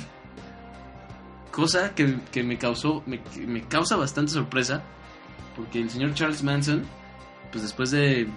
Cosa 1.52 1.94
que, 1.94 2.20
que 2.32 2.44
me 2.44 2.58
causó, 2.58 3.04
me, 3.06 3.22
me, 3.46 3.62
causa 3.68 3.98
bastante 3.98 4.32
sorpresa, 4.32 4.84
porque 5.56 5.82
el 5.82 5.90
señor 5.90 6.14
Charles 6.14 6.44
Manson, 6.44 6.84
pues 7.52 7.62
después 7.62 7.92
de, 7.92 8.28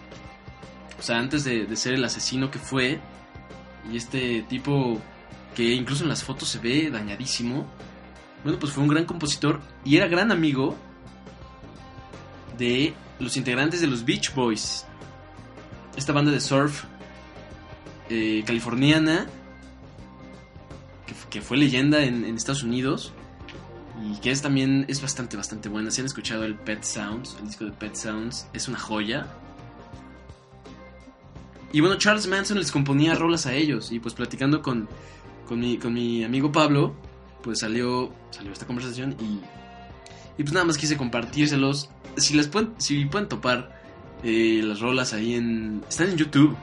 o 0.99 1.03
sea, 1.03 1.19
antes 1.19 1.45
de, 1.45 1.65
de 1.65 1.77
ser 1.77 1.95
el 1.95 2.05
asesino 2.05 2.51
que 2.51 2.59
fue, 2.59 2.99
y 3.91 3.97
este 3.97 4.43
tipo 4.49 5.01
que 5.55 5.73
incluso 5.73 6.03
en 6.03 6.09
las 6.09 6.25
fotos 6.25 6.49
se 6.49 6.59
ve 6.59 6.91
dañadísimo, 6.91 7.67
bueno, 8.43 8.59
pues 8.59 8.73
fue 8.73 8.83
un 8.83 8.89
gran 8.89 9.05
compositor 9.05 9.61
y 9.85 9.97
era 9.97 10.09
gran 10.09 10.33
amigo 10.33 10.77
de 12.59 12.95
los 13.21 13.37
integrantes 13.37 13.81
de 13.81 13.87
los 13.87 14.05
Beach 14.05 14.35
Boys, 14.35 14.87
esta 15.97 16.13
banda 16.13 16.31
de 16.31 16.41
surf 16.41 16.85
eh, 18.11 18.43
californiana 18.47 19.27
que, 21.31 21.41
fue 21.41 21.57
leyenda 21.57 22.05
en, 22.05 22.25
en, 22.25 22.37
Estados 22.37 22.63
Unidos 22.63 23.13
y 24.05 24.21
que 24.21 24.31
es 24.31 24.41
también 24.41 24.85
es 24.89 25.03
bastante 25.03 25.37
bastante 25.37 25.69
buena. 25.69 25.91
Si 25.91 26.01
han 26.01 26.07
escuchado 26.07 26.45
el 26.45 26.55
Pet 26.55 26.85
Sounds, 26.85 27.37
el 27.41 27.47
disco 27.47 27.65
de 27.65 27.73
Pet 27.73 27.95
Sounds, 27.95 28.47
es 28.53 28.69
una 28.69 28.79
joya. 28.79 29.27
Y 31.73 31.81
bueno, 31.81 31.97
Charles 31.97 32.29
Manson 32.29 32.59
les 32.59 32.71
componía 32.71 33.15
rolas 33.15 33.47
a 33.47 33.55
ellos 33.55 33.91
y 33.91 33.99
pues 33.99 34.15
platicando 34.15 34.63
con, 34.63 34.89
con, 35.49 35.59
mi, 35.59 35.77
con 35.77 35.93
mi 35.93 36.23
amigo 36.23 36.53
Pablo, 36.53 36.95
pues 37.43 37.61
salió, 37.61 38.13
salió 38.31 38.53
esta 38.53 38.67
conversación 38.67 39.17
y, 39.21 39.41
y 40.41 40.43
pues 40.45 40.53
nada 40.53 40.65
más 40.65 40.79
quise 40.79 40.97
compartírselos. 40.97 41.91
Si 42.17 42.35
les 42.35 42.47
pueden, 42.47 42.75
si 42.79 43.05
pueden 43.07 43.29
topar 43.29 43.84
eh, 44.25 44.63
las 44.65 44.81
rolas 44.81 45.13
ahí 45.13 45.35
en 45.35 45.85
están 45.89 46.11
en 46.11 46.17
YouTube. 46.17 46.57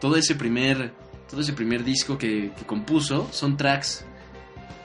Todo 0.00 0.16
ese 0.16 0.34
primer 0.34 0.92
todo 1.28 1.42
ese 1.42 1.52
primer 1.52 1.84
disco 1.84 2.16
que, 2.16 2.52
compuso 2.66 3.28
son 3.30 3.56
tracks 3.56 4.04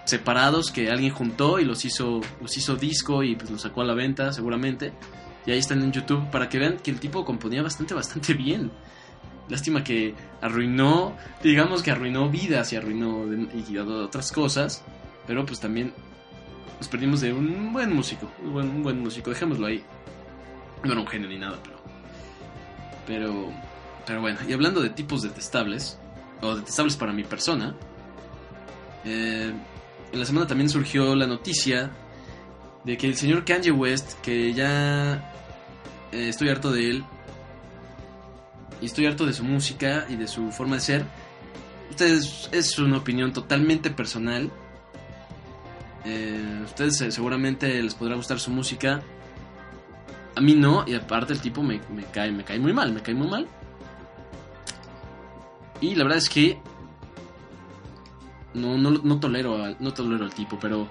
separados 0.05 0.71
que 0.71 0.89
alguien 0.91 1.13
juntó 1.13 1.59
y 1.59 1.65
los 1.65 1.85
hizo, 1.85 2.19
los 2.41 2.57
hizo 2.57 2.75
disco 2.75 3.23
y 3.23 3.35
pues 3.35 3.49
los 3.49 3.61
sacó 3.61 3.81
a 3.81 3.85
la 3.85 3.93
venta 3.93 4.33
seguramente. 4.33 4.91
Y 5.45 5.51
ahí 5.51 5.59
están 5.59 5.81
en 5.81 5.91
YouTube 5.91 6.29
para 6.29 6.49
que 6.49 6.59
vean 6.59 6.77
que 6.77 6.91
el 6.91 6.99
tipo 6.99 7.23
componía 7.23 7.63
bastante, 7.63 7.93
bastante 7.93 8.33
bien. 8.33 8.71
Lástima 9.49 9.83
que 9.83 10.15
arruinó, 10.41 11.15
digamos 11.41 11.83
que 11.83 11.91
arruinó 11.91 12.29
vidas 12.29 12.71
y 12.73 12.75
arruinó 12.75 13.25
y 13.53 13.77
otras 13.77 14.31
cosas. 14.31 14.83
Pero 15.25 15.45
pues 15.45 15.59
también 15.59 15.93
nos 16.77 16.87
perdimos 16.89 17.21
de 17.21 17.31
un 17.31 17.71
buen 17.71 17.93
músico. 17.93 18.29
Un 18.43 18.53
buen, 18.53 18.83
buen 18.83 18.99
músico, 18.99 19.29
dejémoslo 19.29 19.67
ahí. 19.67 19.83
No 20.83 20.91
era 20.91 21.01
un 21.01 21.07
genio 21.07 21.29
ni 21.29 21.37
nada, 21.37 21.57
pero. 21.63 21.72
Pero. 23.07 23.51
Pero 24.05 24.19
bueno, 24.19 24.37
y 24.47 24.51
hablando 24.51 24.81
de 24.81 24.89
tipos 24.89 25.21
detestables, 25.21 25.97
o 26.41 26.55
detestables 26.55 26.97
para 26.97 27.13
mi 27.13 27.23
persona, 27.23 27.73
eh, 29.05 29.53
en 30.11 30.19
la 30.19 30.25
semana 30.25 30.45
también 30.45 30.69
surgió 30.69 31.15
la 31.15 31.25
noticia 31.25 31.91
de 32.83 32.97
que 32.97 33.07
el 33.07 33.15
señor 33.15 33.45
Kanye 33.45 33.71
West, 33.71 34.19
que 34.21 34.53
ya 34.53 35.31
eh, 36.11 36.27
estoy 36.29 36.49
harto 36.49 36.71
de 36.71 36.89
él, 36.89 37.05
y 38.81 38.85
estoy 38.85 39.05
harto 39.05 39.25
de 39.25 39.33
su 39.33 39.45
música 39.45 40.05
y 40.09 40.17
de 40.17 40.27
su 40.27 40.51
forma 40.51 40.75
de 40.75 40.81
ser, 40.81 41.05
ustedes 41.89 42.49
es 42.51 42.77
una 42.79 42.97
opinión 42.97 43.31
totalmente 43.31 43.89
personal. 43.89 44.51
Eh, 46.05 46.61
ustedes 46.65 46.99
eh, 47.01 47.11
seguramente 47.11 47.81
les 47.81 47.95
podrá 47.95 48.15
gustar 48.15 48.39
su 48.39 48.51
música. 48.51 49.01
A 50.35 50.41
mí 50.41 50.55
no, 50.55 50.83
y 50.87 50.95
aparte 50.95 51.33
el 51.33 51.41
tipo 51.41 51.61
me, 51.61 51.79
me 51.93 52.03
cae, 52.05 52.31
me 52.31 52.43
cae 52.43 52.59
muy 52.59 52.73
mal, 52.73 52.91
me 52.91 53.01
cae 53.01 53.13
muy 53.13 53.27
mal. 53.27 53.47
Y 55.79 55.95
la 55.95 56.03
verdad 56.03 56.17
es 56.17 56.29
que 56.29 56.59
no, 58.53 58.77
no, 58.77 58.91
no 58.91 59.19
tolero 59.19 59.63
al, 59.63 59.77
no 59.79 59.93
tolero 59.93 60.23
al 60.23 60.33
tipo, 60.33 60.57
pero 60.59 60.87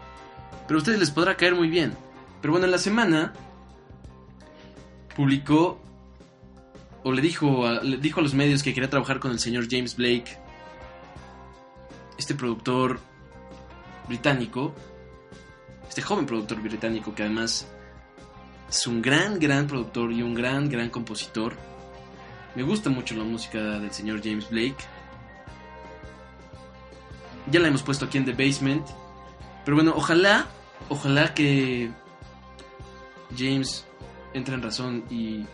pero 0.67 0.79
a 0.79 0.81
ustedes 0.81 1.01
les 1.01 1.11
podrá 1.11 1.37
caer 1.37 1.55
muy 1.55 1.69
bien. 1.69 1.95
Pero 2.41 2.53
bueno, 2.53 2.67
en 2.67 2.73
la 2.73 2.79
semana 2.79 3.33
publicó 5.15 5.81
o 7.05 7.13
le 7.13 7.21
dijo 7.21 7.67
a, 7.67 7.83
le 7.83 7.97
dijo 7.97 8.21
a 8.21 8.23
los 8.23 8.35
medios 8.35 8.63
que 8.63 8.73
quería 8.73 8.89
trabajar 8.89 9.19
con 9.19 9.33
el 9.33 9.39
señor 9.39 9.67
James 9.71 9.97
Blake, 9.97 10.39
este 12.17 12.35
productor 12.35 13.01
británico, 14.09 14.75
este 15.89 16.03
joven 16.03 16.27
productor 16.27 16.61
británico 16.61 17.15
que 17.15 17.23
además 17.23 17.69
es 18.73 18.87
un 18.87 19.03
gran, 19.03 19.39
gran 19.39 19.67
productor 19.67 20.11
y 20.13 20.23
un 20.23 20.33
gran, 20.33 20.71
gran 20.71 20.89
compositor. 20.89 21.55
Me 22.55 22.63
gusta 22.63 22.89
mucho 22.89 23.15
la 23.15 23.23
música 23.23 23.59
del 23.59 23.93
señor 23.93 24.23
James 24.25 24.49
Blake. 24.49 24.79
Ya 27.51 27.61
la 27.61 27.69
hemos 27.69 27.83
puesto 27.83 28.07
aquí 28.07 28.17
en 28.17 28.25
The 28.25 28.33
Basement. 28.33 28.87
Pero 29.67 29.77
bueno, 29.77 29.93
ojalá, 29.95 30.47
ojalá 30.89 31.35
que 31.35 31.91
James 33.37 33.85
entre 34.33 34.55
en 34.55 34.63
razón 34.63 35.05
y 35.11 35.45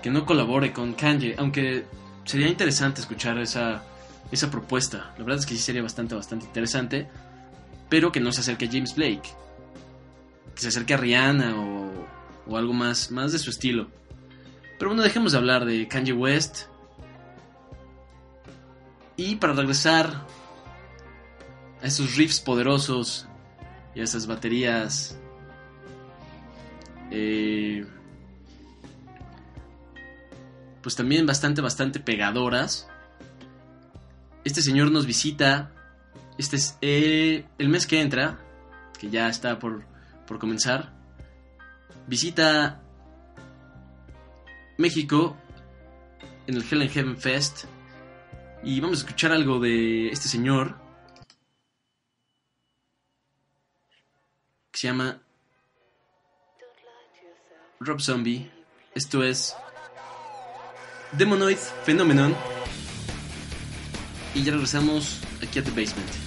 que 0.00 0.10
no 0.10 0.24
colabore 0.24 0.72
con 0.72 0.94
Kanye, 0.94 1.34
aunque 1.36 1.84
sería 2.24 2.46
interesante 2.46 3.00
escuchar 3.00 3.38
esa, 3.38 3.82
esa 4.30 4.52
propuesta. 4.52 5.12
La 5.18 5.24
verdad 5.24 5.40
es 5.40 5.46
que 5.46 5.54
sí 5.54 5.60
sería 5.60 5.82
bastante, 5.82 6.14
bastante 6.14 6.46
interesante, 6.46 7.08
pero 7.88 8.12
que 8.12 8.20
no 8.20 8.30
se 8.30 8.40
acerque 8.40 8.66
a 8.66 8.70
James 8.70 8.94
Blake, 8.94 9.34
que 10.54 10.60
se 10.60 10.68
acerque 10.68 10.94
a 10.94 10.96
Rihanna 10.96 11.56
o, 11.56 12.06
o 12.46 12.56
algo 12.56 12.72
más, 12.72 13.10
más 13.10 13.32
de 13.32 13.38
su 13.38 13.50
estilo. 13.50 13.88
Pero 14.78 14.90
bueno, 14.90 15.02
dejemos 15.02 15.32
de 15.32 15.38
hablar 15.38 15.64
de 15.64 15.88
Kanye 15.88 16.12
West. 16.12 16.66
Y 19.16 19.36
para 19.36 19.52
regresar 19.52 20.26
a 21.82 21.86
esos 21.86 22.16
riffs 22.16 22.40
poderosos 22.40 23.28
y 23.94 24.00
a 24.00 24.04
esas 24.04 24.26
baterías 24.26 25.18
eh, 27.10 27.86
pues 30.82 30.96
también 30.96 31.26
bastante 31.26 31.60
bastante 31.60 32.00
pegadoras 32.00 32.88
este 34.44 34.62
señor 34.62 34.90
nos 34.90 35.06
visita 35.06 35.70
este 36.38 36.56
es 36.56 36.78
eh, 36.80 37.44
el 37.58 37.68
mes 37.68 37.86
que 37.86 38.00
entra 38.00 38.38
que 38.98 39.10
ya 39.10 39.28
está 39.28 39.58
por, 39.58 39.84
por 40.26 40.38
comenzar 40.38 40.92
visita 42.06 42.80
México 44.78 45.36
en 46.46 46.56
el 46.56 46.62
Hell 46.62 46.82
and 46.82 46.90
Heaven 46.90 47.16
Fest 47.16 47.64
y 48.62 48.80
vamos 48.80 48.98
a 48.98 49.00
escuchar 49.02 49.32
algo 49.32 49.60
de 49.60 50.08
este 50.08 50.28
señor 50.28 50.76
que 54.70 54.78
se 54.78 54.86
llama 54.88 55.20
Rob 57.80 58.00
Zombie. 58.00 58.50
Esto 58.94 59.22
es 59.22 59.54
Demonoid 61.12 61.58
Phenomenon. 61.84 62.34
Y 64.34 64.42
ya 64.42 64.52
regresamos 64.52 65.20
aquí 65.42 65.58
a 65.60 65.62
The 65.62 65.70
Basement. 65.70 66.23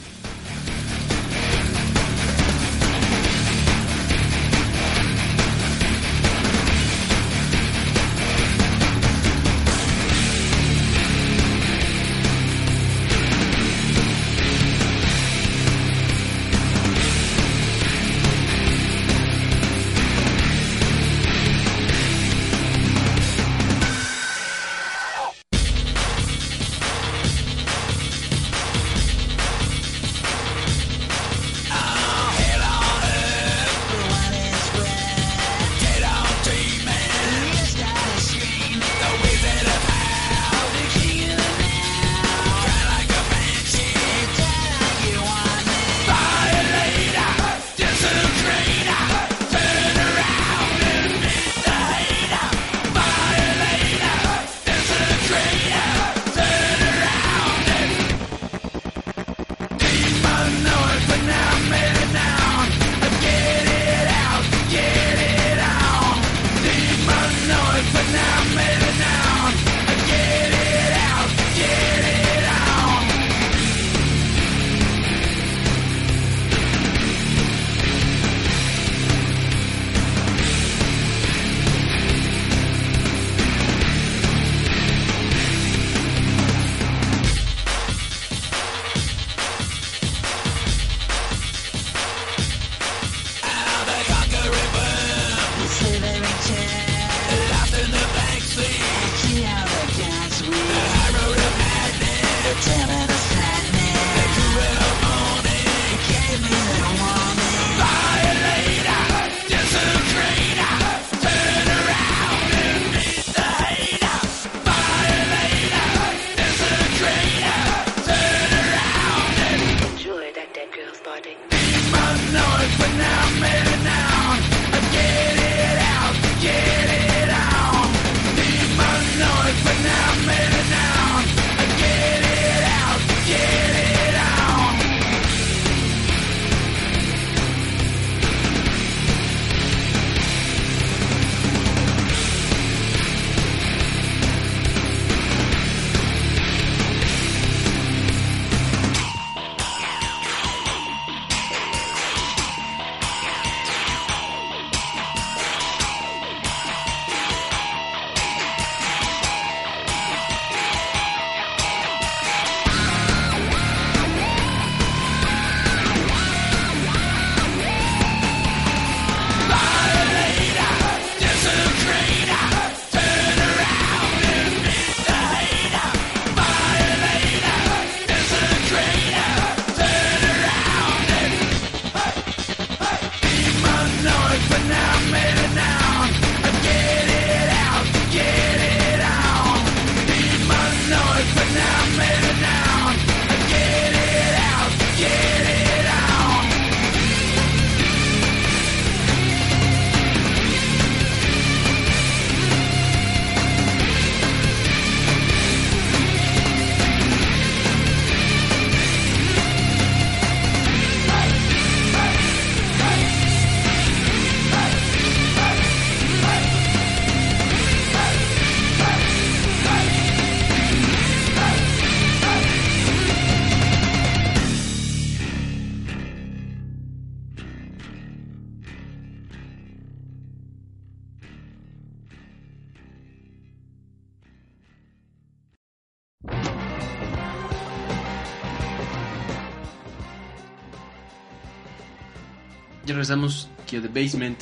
Aquí 243.09 243.77
a 243.77 243.81
The 243.81 243.87
Basement. 243.87 244.37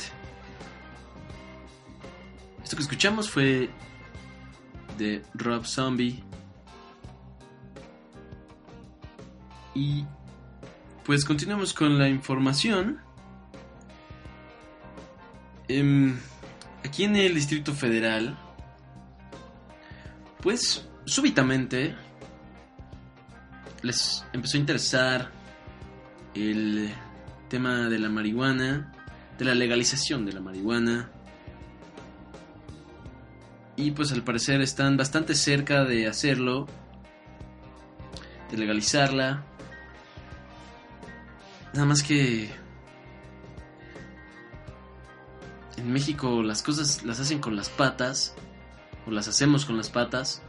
Esto 2.64 2.76
que 2.76 2.82
escuchamos 2.82 3.30
fue 3.30 3.70
de 4.98 5.22
Rob 5.34 5.64
Zombie. 5.64 6.20
Y 9.72 10.04
pues 11.04 11.24
continuamos 11.24 11.72
con 11.72 11.96
la 11.96 12.08
información. 12.08 12.98
Em, 15.68 16.18
aquí 16.84 17.04
en 17.04 17.14
el 17.14 17.34
Distrito 17.34 17.72
Federal, 17.72 18.36
pues 20.42 20.88
súbitamente 21.04 21.94
les 23.82 24.24
empezó 24.32 24.56
a 24.56 24.60
interesar 24.60 25.30
el 26.34 26.92
tema 27.48 27.88
de 27.88 27.98
la 27.98 28.08
marihuana, 28.08 28.92
de 29.38 29.44
la 29.44 29.54
legalización 29.54 30.24
de 30.26 30.32
la 30.32 30.40
marihuana. 30.40 31.10
Y 33.76 33.90
pues 33.90 34.12
al 34.12 34.24
parecer 34.24 34.60
están 34.60 34.96
bastante 34.96 35.34
cerca 35.34 35.84
de 35.84 36.06
hacerlo, 36.06 36.66
de 38.50 38.56
legalizarla. 38.56 39.44
Nada 41.74 41.86
más 41.86 42.02
que 42.02 42.50
en 45.76 45.92
México 45.92 46.42
las 46.42 46.62
cosas 46.62 47.04
las 47.04 47.20
hacen 47.20 47.38
con 47.38 47.54
las 47.54 47.68
patas, 47.68 48.34
o 49.06 49.10
las 49.10 49.28
hacemos 49.28 49.64
con 49.64 49.76
las 49.76 49.88
patas. 49.88 50.42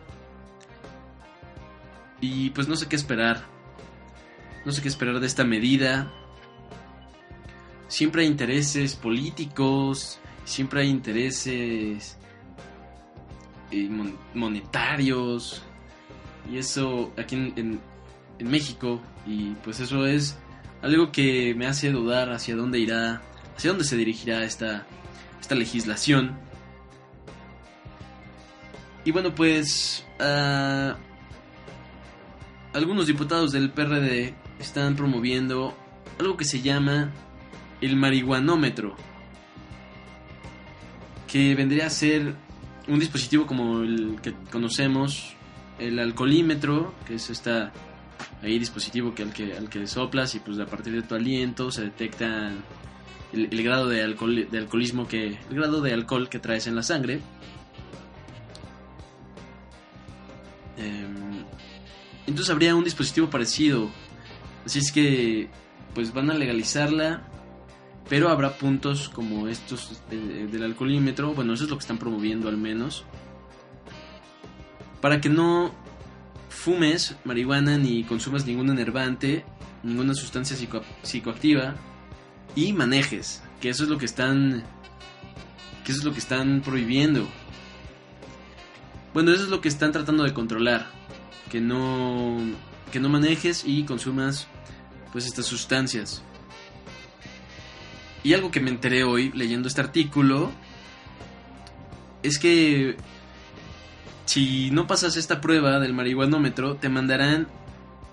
Y 2.19 2.49
pues 2.51 2.67
no 2.67 2.75
sé 2.75 2.87
qué 2.87 2.95
esperar. 2.95 3.43
No 4.65 4.71
sé 4.71 4.81
qué 4.81 4.87
esperar 4.87 5.19
de 5.19 5.27
esta 5.27 5.43
medida. 5.43 6.11
Siempre 7.97 8.21
hay 8.21 8.27
intereses 8.27 8.93
políticos, 8.95 10.19
siempre 10.45 10.81
hay 10.81 10.89
intereses 10.89 12.15
eh, 13.71 13.87
mon- 13.89 14.15
monetarios. 14.35 15.63
Y 16.47 16.59
eso 16.59 17.11
aquí 17.17 17.33
en, 17.33 17.53
en- 17.55 17.79
en 18.37 18.47
México. 18.51 19.01
Y 19.25 19.55
pues 19.63 19.79
eso 19.79 20.05
es 20.05 20.37
algo 20.83 21.11
que 21.11 21.55
me 21.55 21.65
hace 21.65 21.89
dudar 21.91 22.31
hacia 22.31 22.55
dónde 22.55 22.77
irá, 22.77 23.23
hacia 23.57 23.71
dónde 23.71 23.83
se 23.83 23.97
dirigirá 23.97 24.43
esta, 24.43 24.85
esta 25.41 25.55
legislación. 25.55 26.37
Y 29.05 29.11
bueno, 29.11 29.33
pues 29.33 30.05
ah, 30.19 30.97
algunos 32.73 33.07
diputados 33.07 33.53
del 33.53 33.71
PRD 33.71 34.35
están 34.59 34.95
promoviendo 34.95 35.73
algo 36.19 36.37
que 36.37 36.45
se 36.45 36.61
llama 36.61 37.11
el 37.81 37.95
marihuanómetro, 37.95 38.95
que 41.27 41.55
vendría 41.55 41.87
a 41.87 41.89
ser 41.89 42.35
un 42.87 42.99
dispositivo 42.99 43.45
como 43.45 43.81
el 43.81 44.19
que 44.21 44.33
conocemos, 44.51 45.35
el 45.79 45.99
alcoholímetro, 45.99 46.93
que 47.05 47.15
es 47.15 47.29
esta 47.29 47.71
ahí 48.41 48.59
dispositivo 48.59 49.13
que 49.13 49.23
al 49.23 49.33
que 49.33 49.53
al 49.53 49.69
que 49.69 49.85
soplas 49.87 50.35
y 50.35 50.39
pues 50.39 50.59
a 50.59 50.65
partir 50.65 50.93
de 50.93 51.01
tu 51.01 51.15
aliento 51.15 51.71
se 51.71 51.83
detecta 51.83 52.51
el, 53.33 53.47
el 53.51 53.63
grado 53.63 53.89
de 53.89 54.03
alcohol 54.03 54.47
de 54.49 54.57
alcoholismo 54.57 55.07
que 55.07 55.37
el 55.49 55.55
grado 55.55 55.81
de 55.81 55.93
alcohol 55.93 56.29
que 56.29 56.39
traes 56.39 56.67
en 56.67 56.75
la 56.75 56.83
sangre. 56.83 57.19
Em, 60.77 61.43
entonces 62.27 62.51
habría 62.51 62.75
un 62.75 62.83
dispositivo 62.83 63.29
parecido. 63.29 63.89
Así 64.65 64.79
es 64.79 64.91
que 64.91 65.49
pues 65.93 66.13
van 66.13 66.29
a 66.29 66.35
legalizarla, 66.35 67.23
pero 68.09 68.29
habrá 68.29 68.57
puntos 68.57 69.09
como 69.09 69.47
estos 69.47 70.01
de- 70.09 70.47
del 70.47 70.63
alcoholímetro, 70.63 71.33
bueno, 71.33 71.53
eso 71.53 71.65
es 71.65 71.69
lo 71.69 71.77
que 71.77 71.81
están 71.81 71.97
promoviendo 71.97 72.47
al 72.49 72.57
menos, 72.57 73.03
para 75.01 75.21
que 75.21 75.29
no 75.29 75.71
fumes 76.49 77.15
marihuana 77.25 77.77
ni 77.77 78.03
consumas 78.03 78.45
ningún 78.45 78.69
enervante, 78.69 79.45
ninguna 79.83 80.13
sustancia 80.13 80.55
psico- 80.57 80.83
psicoactiva 81.03 81.75
y 82.55 82.73
manejes, 82.73 83.43
que 83.61 83.69
eso 83.69 83.83
es 83.83 83.89
lo 83.89 83.97
que 83.97 84.05
están 84.05 84.63
que 85.85 85.91
eso 85.93 85.99
es 86.01 86.05
lo 86.05 86.11
que 86.11 86.19
están 86.19 86.61
prohibiendo. 86.65 87.25
Bueno, 89.13 89.31
eso 89.31 89.43
es 89.43 89.49
lo 89.49 89.61
que 89.61 89.69
están 89.69 89.93
tratando 89.93 90.23
de 90.25 90.33
controlar, 90.33 90.87
que 91.49 91.61
no 91.61 92.37
que 92.91 92.99
no 92.99 93.09
manejes 93.09 93.63
y 93.65 93.83
consumas 93.83 94.47
pues 95.11 95.25
estas 95.25 95.45
sustancias. 95.45 96.21
Y 98.27 98.33
algo 98.33 98.51
que 98.51 98.59
me 98.59 98.69
enteré 98.69 99.05
hoy 99.05 99.31
leyendo 99.33 99.69
este 99.69 99.79
artículo 99.79 100.51
es 102.23 102.39
que 102.39 102.97
si 104.25 104.69
no 104.69 104.85
pasas 104.85 105.15
esta 105.15 105.39
prueba 105.39 105.79
del 105.79 105.93
marihuanómetro, 105.93 106.75
te 106.75 106.89
mandarán 106.89 107.47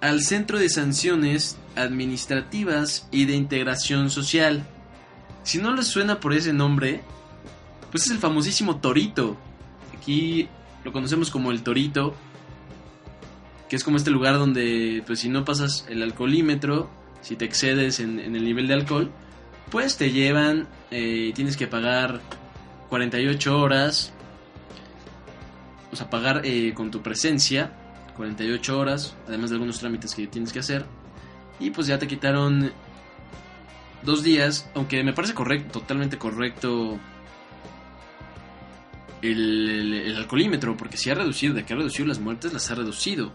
al 0.00 0.22
Centro 0.22 0.60
de 0.60 0.68
Sanciones 0.68 1.58
Administrativas 1.74 3.08
y 3.10 3.24
de 3.24 3.34
Integración 3.34 4.08
Social. 4.08 4.64
Si 5.42 5.58
no 5.58 5.74
les 5.74 5.88
suena 5.88 6.20
por 6.20 6.32
ese 6.32 6.52
nombre, 6.52 7.00
pues 7.90 8.04
es 8.04 8.12
el 8.12 8.18
famosísimo 8.18 8.76
Torito. 8.76 9.36
Aquí 9.98 10.48
lo 10.84 10.92
conocemos 10.92 11.32
como 11.32 11.50
el 11.50 11.64
Torito, 11.64 12.14
que 13.68 13.74
es 13.74 13.82
como 13.82 13.96
este 13.96 14.12
lugar 14.12 14.38
donde, 14.38 15.02
pues 15.08 15.18
si 15.18 15.28
no 15.28 15.44
pasas 15.44 15.86
el 15.88 16.04
alcoholímetro, 16.04 16.88
si 17.20 17.34
te 17.34 17.46
excedes 17.46 17.98
en, 17.98 18.20
en 18.20 18.36
el 18.36 18.44
nivel 18.44 18.68
de 18.68 18.74
alcohol, 18.74 19.10
pues 19.74 19.96
te 19.96 20.12
llevan, 20.12 20.68
eh, 20.92 21.32
tienes 21.34 21.56
que 21.56 21.66
pagar 21.66 22.20
48 22.90 23.58
horas, 23.58 24.12
o 25.90 25.96
sea, 25.96 26.08
pagar 26.08 26.42
eh, 26.44 26.72
con 26.74 26.92
tu 26.92 27.02
presencia, 27.02 27.72
48 28.16 28.78
horas, 28.78 29.16
además 29.26 29.50
de 29.50 29.56
algunos 29.56 29.80
trámites 29.80 30.14
que 30.14 30.28
tienes 30.28 30.52
que 30.52 30.60
hacer, 30.60 30.86
y 31.58 31.70
pues 31.70 31.88
ya 31.88 31.98
te 31.98 32.06
quitaron 32.06 32.70
dos 34.04 34.22
días, 34.22 34.70
aunque 34.76 35.02
me 35.02 35.12
parece 35.12 35.34
correcto, 35.34 35.80
totalmente 35.80 36.18
correcto 36.18 37.00
el, 39.22 39.68
el- 39.70 39.94
el 39.94 40.16
alcoholímetro, 40.16 40.76
porque 40.76 40.96
si 40.96 41.10
ha 41.10 41.14
reducido, 41.16 41.52
de 41.52 41.64
que 41.64 41.72
ha 41.72 41.76
reducido 41.76 42.06
las 42.06 42.20
muertes, 42.20 42.52
las 42.52 42.70
ha 42.70 42.76
reducido. 42.76 43.32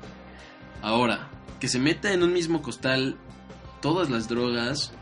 Ahora, 0.81 1.27
que 1.59 1.67
se 1.67 1.79
meta 1.79 2.13
en 2.13 2.23
un 2.23 2.31
mismo 2.31 2.61
costal 2.61 3.17
todas 3.81 4.09
las 4.09 4.29
drogas, 4.29 4.93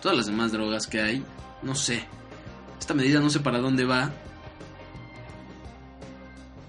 todas 0.00 0.16
las 0.16 0.26
demás 0.26 0.52
drogas 0.52 0.86
que 0.86 1.00
hay, 1.00 1.24
no 1.62 1.74
sé. 1.74 2.04
Esta 2.78 2.94
medida 2.94 3.20
no 3.20 3.30
sé 3.30 3.40
para 3.40 3.58
dónde 3.58 3.84
va. 3.84 4.10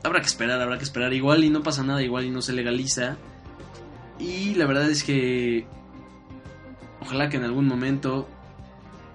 Habrá 0.04 0.20
que 0.20 0.28
esperar, 0.28 0.62
habrá 0.62 0.78
que 0.78 0.84
esperar. 0.84 1.14
Igual 1.14 1.44
y 1.44 1.50
no 1.50 1.64
pasa 1.64 1.84
nada, 1.84 2.02
igual 2.02 2.26
y 2.26 2.30
no 2.30 2.42
se 2.42 2.54
legaliza. 2.54 3.18
Y 4.20 4.56
la 4.56 4.66
verdad 4.66 4.90
es 4.90 5.04
que 5.04 5.66
ojalá 7.02 7.30
que 7.30 7.38
en 7.38 7.44
algún 7.44 7.68
momento 7.68 8.28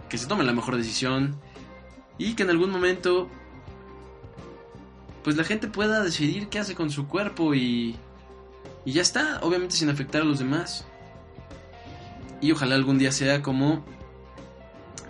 que 0.08 0.18
se 0.18 0.26
tome 0.26 0.44
la 0.44 0.52
mejor 0.52 0.76
decisión 0.76 1.36
y 2.18 2.34
que 2.34 2.42
en 2.42 2.50
algún 2.50 2.70
momento 2.70 3.28
pues 5.22 5.36
la 5.36 5.44
gente 5.44 5.68
pueda 5.68 6.02
decidir 6.02 6.48
qué 6.48 6.58
hace 6.60 6.74
con 6.74 6.90
su 6.90 7.08
cuerpo 7.08 7.54
y 7.54 7.96
y 8.86 8.92
ya 8.92 9.02
está, 9.02 9.40
obviamente 9.42 9.74
sin 9.74 9.90
afectar 9.90 10.22
a 10.22 10.24
los 10.24 10.38
demás. 10.38 10.86
Y 12.40 12.52
ojalá 12.52 12.76
algún 12.76 12.98
día 12.98 13.10
sea 13.10 13.42
como 13.42 13.84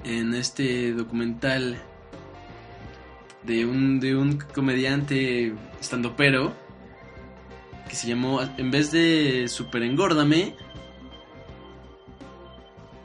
en 0.05 0.35
este 0.35 0.93
documental 0.93 1.79
de 3.43 3.65
un, 3.65 4.01
de 4.01 4.17
un 4.17 4.39
comediante 4.39 5.55
estandopero 5.81 6.53
que 7.89 7.95
se 7.95 8.09
llamó, 8.09 8.41
en 8.43 8.71
vez 8.71 8.91
de 8.91 9.47
Super 9.49 9.83
Engórdame, 9.83 10.57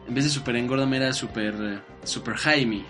en 0.08 0.16
vez 0.16 0.24
de 0.24 0.30
Super 0.30 0.56
Engórdame 0.56 0.98
era 0.98 1.14
Super, 1.14 1.84
Super 2.04 2.36
Jaime, 2.36 2.84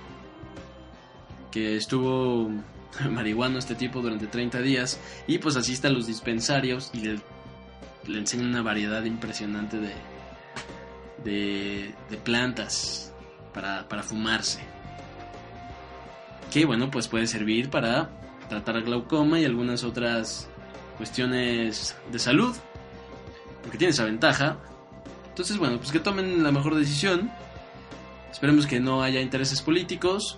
que 1.52 1.76
estuvo 1.76 2.50
marihuano 3.10 3.60
este 3.60 3.76
tipo 3.76 4.02
durante 4.02 4.28
30 4.28 4.62
días 4.62 5.00
y 5.28 5.38
pues 5.40 5.58
asiste 5.58 5.88
a 5.88 5.92
los 5.92 6.08
dispensarios 6.08 6.92
y 6.94 7.02
le, 7.02 7.20
le 8.08 8.20
enseñan 8.20 8.48
una 8.48 8.62
variedad 8.62 9.04
impresionante 9.04 9.78
de, 9.78 9.94
de, 11.24 11.94
de 12.10 12.18
plantas 12.18 13.11
para, 13.54 13.88
para 13.88 14.04
fumarse. 14.04 14.60
Que 16.52 16.66
bueno, 16.66 16.92
pues 16.92 17.08
puede 17.08 17.28
servir 17.28 17.70
para 17.70 18.10
tratar 18.50 18.82
glaucoma 18.82 19.40
y 19.40 19.46
algunas 19.46 19.84
otras 19.84 20.50
cuestiones 20.98 21.96
de 22.12 22.20
salud. 22.20 22.56
Porque 23.64 23.78
tiene 23.78 23.92
esa 23.92 24.06
ventaja. 24.06 24.58
Entonces, 25.30 25.58
bueno, 25.58 25.78
pues 25.78 25.92
que 25.92 26.00
tomen 26.00 26.44
la 26.44 26.52
mejor 26.52 26.76
decisión. 26.76 27.32
Esperemos 28.32 28.68
que 28.68 28.80
no 28.80 29.02
haya 29.02 29.22
intereses 29.22 29.62
políticos. 29.62 30.38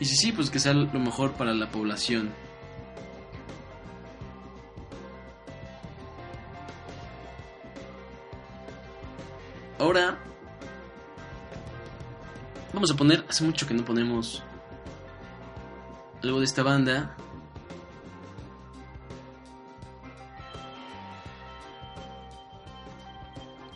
Y 0.00 0.04
si 0.04 0.16
sí, 0.16 0.32
pues 0.32 0.50
que 0.50 0.58
sea 0.58 0.72
lo 0.72 0.86
mejor 0.98 1.32
para 1.32 1.54
la 1.54 1.70
población. 1.70 2.32
Ahora, 9.78 10.18
Vamos 12.72 12.90
a 12.90 12.96
poner, 12.96 13.24
hace 13.28 13.44
mucho 13.44 13.66
que 13.66 13.74
no 13.74 13.84
ponemos 13.84 14.42
algo 16.22 16.38
de 16.38 16.44
esta 16.44 16.62
banda. 16.62 17.16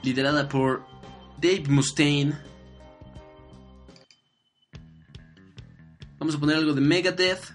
Liderada 0.02 0.48
por 0.48 0.84
Dave 1.40 1.64
Mustaine. 1.68 2.34
Vamos 6.18 6.34
a 6.34 6.38
poner 6.38 6.56
algo 6.56 6.74
de 6.74 6.80
Megadeth. 6.80 7.54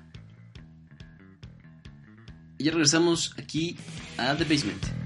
Y 2.57 2.63
ya 2.63 2.71
regresamos 2.71 3.35
aquí 3.37 3.77
a 4.17 4.35
The 4.35 4.43
Basement. 4.43 4.96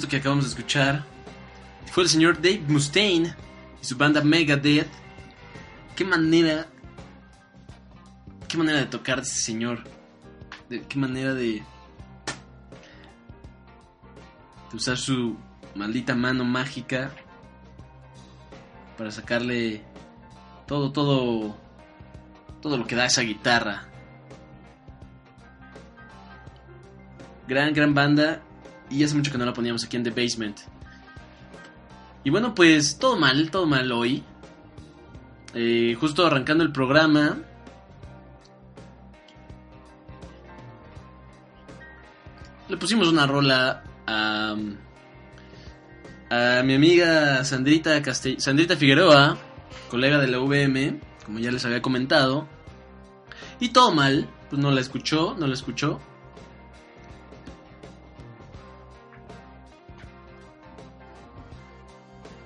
Esto 0.00 0.08
que 0.08 0.16
acabamos 0.16 0.46
de 0.46 0.50
escuchar 0.52 1.04
fue 1.92 2.04
el 2.04 2.08
señor 2.08 2.36
Dave 2.36 2.64
Mustaine 2.66 3.36
y 3.82 3.84
su 3.84 3.98
banda 3.98 4.22
Megadeth. 4.22 4.88
Qué 5.94 6.06
manera. 6.06 6.66
Qué 8.48 8.56
manera 8.56 8.78
de 8.78 8.86
tocar 8.86 9.16
de 9.16 9.24
ese 9.24 9.42
señor. 9.42 9.84
De, 10.70 10.80
qué 10.84 10.98
manera 10.98 11.34
de. 11.34 11.62
De 14.70 14.76
usar 14.76 14.96
su 14.96 15.36
maldita 15.74 16.14
mano 16.14 16.46
mágica. 16.46 17.10
Para 18.96 19.10
sacarle. 19.10 19.84
Todo, 20.66 20.92
todo. 20.92 21.58
Todo 22.62 22.78
lo 22.78 22.86
que 22.86 22.96
da 22.96 23.04
esa 23.04 23.20
guitarra. 23.20 23.86
Gran, 27.46 27.74
gran 27.74 27.92
banda 27.92 28.40
y 28.90 29.04
hace 29.04 29.14
mucho 29.14 29.30
que 29.32 29.38
no 29.38 29.44
la 29.46 29.52
poníamos 29.52 29.84
aquí 29.84 29.96
en 29.96 30.02
The 30.04 30.10
Basement. 30.10 30.58
Y 32.24 32.30
bueno, 32.30 32.54
pues 32.54 32.98
todo 32.98 33.16
mal, 33.16 33.50
todo 33.50 33.66
mal 33.66 33.90
hoy. 33.92 34.22
eh, 35.54 35.96
justo 35.98 36.26
arrancando 36.26 36.62
el 36.64 36.70
programa, 36.72 37.38
le 42.68 42.76
pusimos 42.76 43.08
una 43.08 43.26
rola 43.26 43.82
a, 44.06 44.54
a 46.30 46.62
mi 46.62 46.74
amiga 46.74 47.44
Sandrita, 47.44 48.00
Castell- 48.02 48.38
Sandrita 48.38 48.76
Figueroa, 48.76 49.36
colega 49.90 50.18
de 50.18 50.28
la 50.28 50.38
VM, 50.38 51.00
como 51.24 51.38
ya 51.40 51.50
les 51.50 51.64
había 51.64 51.82
comentado. 51.82 52.46
Y 53.58 53.70
todo 53.70 53.92
mal, 53.92 54.28
pues 54.48 54.60
no 54.62 54.70
la 54.70 54.80
escuchó, 54.80 55.34
no 55.38 55.46
la 55.46 55.54
escuchó. 55.54 56.00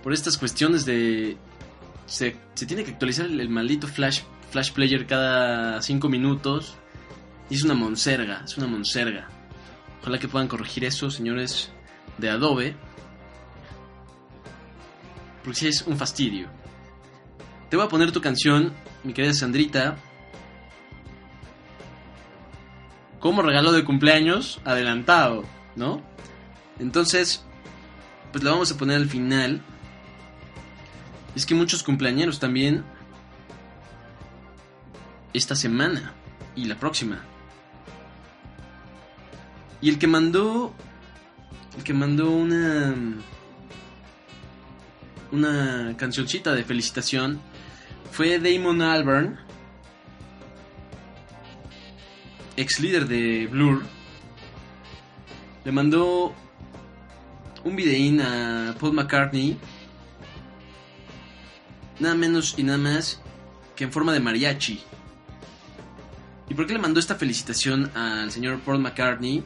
Por 0.05 0.13
estas 0.13 0.37
cuestiones 0.37 0.85
de... 0.85 1.39
Se, 2.05 2.37
se 2.53 2.67
tiene 2.67 2.85
que 2.85 2.91
actualizar 2.91 3.25
el, 3.25 3.49
maldito 3.49 3.89
Flash, 3.89 4.21
Flash 4.51 4.73
Player 4.73 5.07
cada 5.07 5.81
5 5.81 6.11
minutos. 6.11 6.77
Y 7.49 7.55
es 7.55 7.63
una 7.65 7.73
monserga, 7.73 8.43
es 8.45 8.59
una 8.59 8.67
monserga. 8.67 9.29
Ojalá 10.03 10.19
que 10.19 10.29
puedan 10.29 10.47
corregir 10.47 10.85
eso, 10.85 11.11
señores 11.11 11.73
de 12.19 12.29
Adobe. 12.29 12.77
Porque 15.43 15.59
si 15.59 15.69
es 15.69 15.81
un 15.87 15.97
fastidio. 15.97 16.49
Te 17.71 17.79
voy 17.79 17.87
a 17.87 17.89
poner 17.89 18.13
tu 18.13 18.21
canción, 18.21 18.75
mi 19.05 19.15
querida 19.15 19.33
Sandrita. 19.33 19.97
Como 23.21 23.41
regalo 23.41 23.73
de 23.73 23.87
cumpleaños 23.87 24.61
adelantado, 24.67 25.45
¿no? 25.77 26.03
Entonces, 26.79 27.43
pues 28.33 28.45
la 28.45 28.51
vamos 28.51 28.71
a 28.71 28.77
poner 28.77 28.97
al 28.97 29.09
final. 29.09 29.63
Es 31.35 31.47
que 31.47 31.55
muchos 31.55 31.83
cumpleañeros 31.83 32.39
también. 32.39 32.85
Esta 35.33 35.57
semana 35.57 36.13
y 36.55 36.67
la 36.67 36.77
próxima. 36.77 37.25
Y 39.81 39.89
el 39.89 39.99
que 39.99 40.07
mandó. 40.07 40.73
El 41.77 41.85
que 41.85 41.93
mandó 41.93 42.31
una. 42.31 42.95
Una 45.33 45.97
cancioncita 45.97 46.55
de 46.55 46.63
felicitación 46.63 47.41
fue 48.15 48.39
Damon 48.39 48.81
Albarn, 48.81 49.37
ex 52.57 52.79
líder 52.79 53.09
de 53.09 53.49
Blur. 53.49 53.83
Le 55.65 55.73
mandó 55.73 56.33
un 57.65 57.75
videín 57.75 58.21
a 58.21 58.77
Paul 58.79 58.93
McCartney, 58.93 59.59
nada 62.01 62.15
menos 62.15 62.55
y 62.57 62.63
nada 62.63 62.79
más 62.79 63.21
que 63.77 63.85
en 63.85 63.93
forma 63.93 64.13
de 64.13 64.21
mariachi. 64.21 64.83
¿Y 66.49 66.55
por 66.55 66.67
qué 66.67 66.75
le 66.75 66.79
mandó 66.79 67.01
esta 67.01 67.15
felicitación 67.15 67.91
al 67.97 68.31
señor 68.31 68.61
Paul 68.61 68.79
McCartney? 68.79 69.45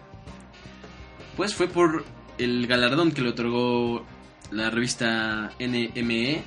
Pues 1.36 1.55
fue 1.55 1.68
por 1.68 2.05
el 2.38 2.66
galardón 2.66 3.12
que 3.12 3.22
le 3.22 3.30
otorgó 3.30 4.05
la 4.51 4.70
revista 4.70 5.53
NME. 5.61 6.42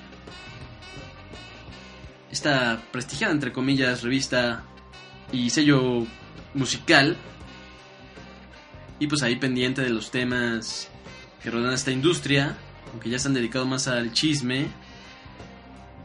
Esta 2.32 2.82
prestigiada, 2.92 3.34
entre 3.34 3.52
comillas, 3.52 4.04
revista 4.04 4.64
y 5.32 5.50
sello 5.50 6.06
musical. 6.54 7.16
Y 9.00 9.08
pues 9.08 9.24
ahí 9.24 9.38
pendiente 9.38 9.82
de 9.82 9.90
los 9.90 10.12
temas 10.12 10.90
que 11.42 11.50
rodean 11.50 11.74
esta 11.74 11.92
industria, 11.92 12.58
aunque 12.92 13.10
ya 13.10 13.20
se 13.20 13.28
han 13.28 13.34
dedicado 13.34 13.66
más 13.66 13.88
al 13.88 14.12
chisme. 14.14 14.68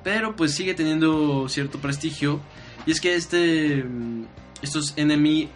Pero 0.07 0.37
pues 0.37 0.55
sigue 0.55 0.73
teniendo 0.73 1.49
cierto 1.49 1.81
prestigio. 1.81 2.39
Y 2.87 2.93
es 2.93 3.01
que 3.01 3.17
este 3.17 3.83
mm, 3.83 4.27
estos 4.63 4.95
NME, 4.97 5.49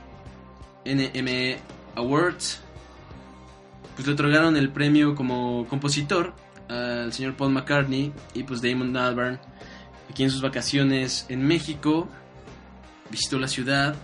NME 0.85 1.59
Awards 1.95 2.61
pues 3.95 4.09
le 4.09 4.15
otorgaron 4.15 4.57
el 4.57 4.71
premio 4.71 5.15
como 5.15 5.69
compositor 5.69 6.35
al 6.69 7.13
señor 7.13 7.37
Paul 7.37 7.53
McCartney 7.53 8.13
y 8.35 8.43
pues 8.43 8.61
Damon 8.61 8.97
Albarn 8.97 9.39
aquí 10.11 10.25
en 10.25 10.33
sus 10.33 10.43
vacaciones 10.43 11.27
en 11.29 11.47
México 11.47 12.09
visitó 13.09 13.39
la 13.39 13.47
ciudad 13.47 13.95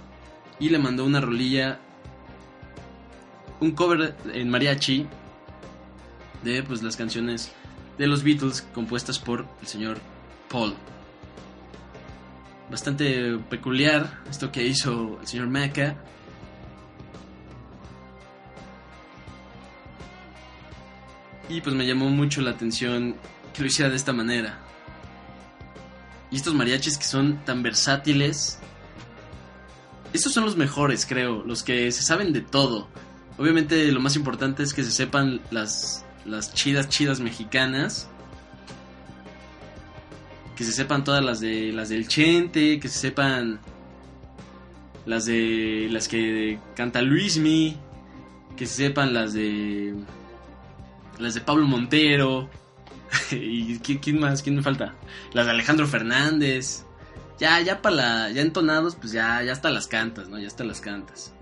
y 0.61 0.69
le 0.69 0.79
mandó 0.79 1.05
una 1.05 1.21
rolilla 1.21 1.81
un 3.59 3.73
cover 3.73 4.15
en 4.33 4.49
mariachi 4.49 5.09
de 6.45 6.63
pues 6.63 6.85
las 6.85 6.97
canciones 6.97 7.51
de 7.99 8.07
los 8.07 8.23
Beatles 8.23 8.63
compuestas 8.73 9.19
por 9.19 9.45
el 9.61 9.67
señor 9.67 9.99
Paul 10.51 10.75
bastante 12.71 13.39
peculiar 13.51 14.23
esto 14.29 14.51
que 14.51 14.67
hizo 14.67 15.19
el 15.21 15.27
señor 15.27 15.47
Maca 15.47 15.97
Y 21.49 21.61
pues 21.61 21.75
me 21.77 21.87
llamó 21.87 22.11
mucho 22.11 22.41
la 22.41 22.51
atención 22.51 23.17
que 23.55 23.63
lo 23.63 23.69
hiciera 23.69 23.91
de 23.91 23.97
esta 23.97 24.13
manera. 24.13 24.59
Y 26.31 26.37
estos 26.37 26.55
mariachis 26.55 26.99
que 26.99 27.05
son 27.05 27.45
tan 27.45 27.63
versátiles. 27.63 28.59
Estos 30.13 30.33
son 30.33 30.45
los 30.45 30.57
mejores, 30.57 31.07
creo. 31.07 31.45
Los 31.45 31.63
que 31.63 31.93
se 31.93 32.03
saben 32.03 32.33
de 32.33 32.41
todo. 32.41 32.89
Obviamente 33.39 33.93
lo 33.93 34.01
más 34.01 34.17
importante 34.17 34.63
es 34.63 34.75
que 34.75 34.83
se 34.83 34.91
sepan 34.91 35.41
las, 35.51 36.05
las 36.25 36.53
chidas, 36.53 36.89
chidas 36.89 37.21
mexicanas. 37.21 38.09
Que 40.57 40.65
se 40.65 40.73
sepan 40.73 41.05
todas 41.05 41.23
las 41.25 41.39
de 41.41 41.71
las 41.73 41.89
del 41.91 42.09
Chente, 42.09 42.81
que 42.81 42.89
se 42.89 42.99
sepan 42.99 43.61
las 45.05 45.27
de 45.27 45.89
las 45.91 46.09
que 46.09 46.59
canta 46.75 47.03
Luismi, 47.03 47.77
que 48.57 48.67
se 48.67 48.87
sepan 48.87 49.13
las 49.15 49.35
de 49.35 49.95
las 51.19 51.35
de 51.35 51.41
Pablo 51.43 51.67
Montero. 51.67 52.49
¿Y 53.31 53.79
qui- 53.81 54.01
quién 54.01 54.19
más? 54.19 54.43
¿Quién 54.43 54.57
me 54.57 54.63
falta? 54.63 54.95
Las 55.33 55.45
de 55.47 55.53
Alejandro 55.53 55.87
Fernández. 55.87 56.85
Ya, 57.39 57.61
ya 57.61 57.83
para 57.83 57.95
la, 57.97 58.31
ya 58.31 58.41
entonados, 58.41 58.97
pues 58.97 59.13
ya, 59.13 59.43
ya 59.43 59.53
hasta 59.53 59.69
las 59.71 59.87
cantas, 59.87 60.29
¿no? 60.31 60.39
Ya 60.39 60.47
hasta 60.47 60.65
las 60.65 60.81
cantas. 60.81 61.35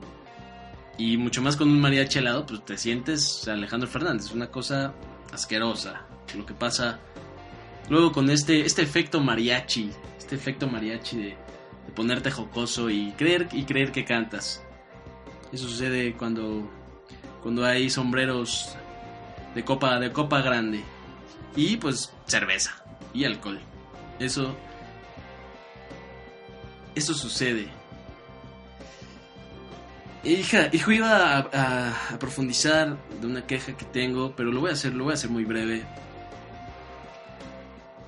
Y 0.99 1.17
mucho 1.17 1.41
más 1.41 1.57
con 1.57 1.69
un 1.69 1.81
mariachi 1.81 2.19
al 2.19 2.25
lado, 2.25 2.47
pues 2.47 2.65
te 2.65 2.77
sientes 2.79 3.47
Alejandro 3.47 3.89
Fernández. 3.89 4.33
Una 4.33 4.49
cosa 4.49 4.93
asquerosa. 5.33 6.03
Lo 6.37 6.45
que 6.45 6.55
pasa 6.55 6.99
luego 7.89 8.13
con 8.13 8.31
este, 8.31 8.65
este 8.65 8.83
efecto 8.83 9.21
mariachi. 9.21 9.91
Este 10.19 10.35
efecto 10.37 10.67
mariachi 10.69 11.17
de, 11.19 11.37
ponerte 11.95 12.31
jocoso 12.31 12.91
y 12.91 13.13
creer, 13.13 13.49
y 13.53 13.65
creer 13.65 13.93
que 13.93 14.05
cantas. 14.05 14.63
Eso 15.53 15.69
sucede 15.69 16.15
cuando, 16.15 16.69
cuando 17.43 17.65
hay 17.65 17.89
sombreros 17.91 18.77
de 19.55 19.65
copa 19.65 20.01
de 20.01 20.11
copa 20.11 20.41
grande 20.43 20.83
y 21.55 21.77
pues 21.77 22.13
cerveza 22.27 22.83
y 23.13 23.25
alcohol 23.25 23.61
eso 24.19 24.57
eso 26.97 27.15
sucede 27.15 27.69
hija 30.25 30.69
hijo 30.73 30.91
iba 30.91 31.37
a- 31.39 31.91
a 32.15 32.19
profundizar 32.19 32.97
de 33.21 33.27
una 33.29 33.47
queja 33.47 33.77
que 33.77 33.85
tengo 33.85 34.35
pero 34.35 34.51
lo 34.51 34.61
voy 34.61 34.71
a 34.71 34.73
hacer 34.73 34.93
lo 34.95 35.05
voy 35.05 35.13
a 35.13 35.15
hacer 35.15 35.31
muy 35.31 35.45
breve 35.45 35.85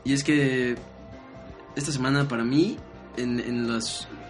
y 0.07 0.13
es 0.15 0.25
que 0.25 0.77
esta 1.75 1.93
semana 1.93 2.27
para 2.27 2.45
mí 2.45 2.79
en, 3.19 3.41
en 3.41 3.83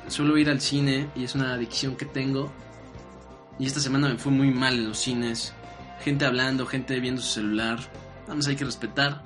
suelo 0.08 0.36
ir 0.38 0.50
al 0.50 0.60
cine 0.60 1.08
y 1.14 1.22
es 1.22 1.36
una 1.36 1.54
adicción 1.54 1.94
que 1.94 2.06
tengo 2.06 2.50
y 3.58 3.66
esta 3.66 3.78
semana 3.78 4.08
me 4.08 4.18
fue 4.18 4.32
muy 4.32 4.50
mal 4.50 4.74
en 4.74 4.88
los 4.88 4.98
cines 4.98 5.54
gente 6.00 6.24
hablando, 6.24 6.66
gente 6.66 7.00
viendo 7.00 7.20
su 7.20 7.28
celular. 7.28 7.80
Nada 8.28 8.40
hay 8.48 8.56
que 8.56 8.64
respetar, 8.64 9.22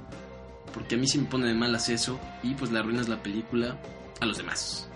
porque 0.72 0.94
a 0.94 0.98
mí 0.98 1.06
sí 1.06 1.18
me 1.18 1.26
pone 1.26 1.46
de 1.46 1.54
malas 1.54 1.88
eso 1.88 2.18
y 2.42 2.54
pues 2.54 2.70
le 2.70 2.78
arruinas 2.78 3.08
la 3.08 3.22
película 3.22 3.78
a 4.20 4.26
los 4.26 4.38
demás. 4.38 4.88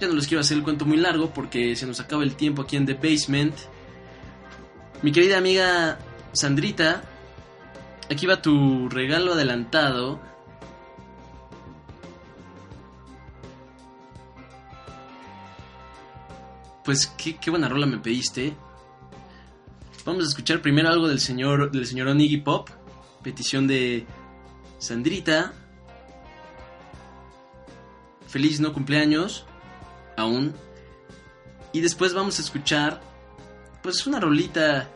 Ya 0.00 0.08
no 0.08 0.14
les 0.14 0.26
quiero 0.26 0.40
hacer 0.40 0.58
el 0.58 0.62
cuento 0.62 0.84
muy 0.84 0.98
largo 0.98 1.32
porque 1.32 1.74
se 1.74 1.86
nos 1.86 2.00
acaba 2.00 2.22
el 2.22 2.34
tiempo 2.34 2.62
aquí 2.62 2.76
en 2.76 2.86
The 2.86 2.94
Basement. 2.94 3.54
Mi 5.02 5.12
querida 5.12 5.38
amiga 5.38 5.98
Sandrita, 6.32 7.02
aquí 8.10 8.26
va 8.26 8.42
tu 8.42 8.88
regalo 8.88 9.32
adelantado. 9.32 10.20
Pues 16.84 17.06
qué, 17.06 17.50
buena 17.50 17.68
rola 17.68 17.86
me 17.86 17.98
pediste. 17.98 18.54
Vamos 20.04 20.24
a 20.24 20.28
escuchar 20.28 20.62
primero 20.62 20.88
algo 20.88 21.08
del 21.08 21.18
señor 21.18 21.72
del 21.72 21.84
señor 21.84 22.16
Pop, 22.44 22.68
petición 23.24 23.66
de 23.66 24.06
Sandrita. 24.78 25.52
Feliz 28.28 28.60
no 28.60 28.72
cumpleaños 28.72 29.46
aún. 30.16 30.54
Y 31.72 31.80
después 31.80 32.14
vamos 32.14 32.38
a 32.38 32.42
escuchar 32.42 33.00
pues 33.82 34.06
una 34.06 34.20
rolita 34.20 34.88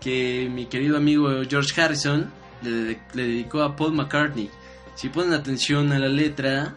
que 0.00 0.50
mi 0.52 0.66
querido 0.66 0.98
amigo 0.98 1.30
George 1.48 1.80
Harrison 1.80 2.41
le, 2.62 3.00
dedicó 3.14 3.62
a 3.62 3.76
Paul 3.76 3.94
McCartney. 3.94 4.50
Si 4.94 5.08
ponen 5.08 5.32
atención 5.32 5.92
a 5.92 5.98
la 5.98 6.08
letra, 6.08 6.74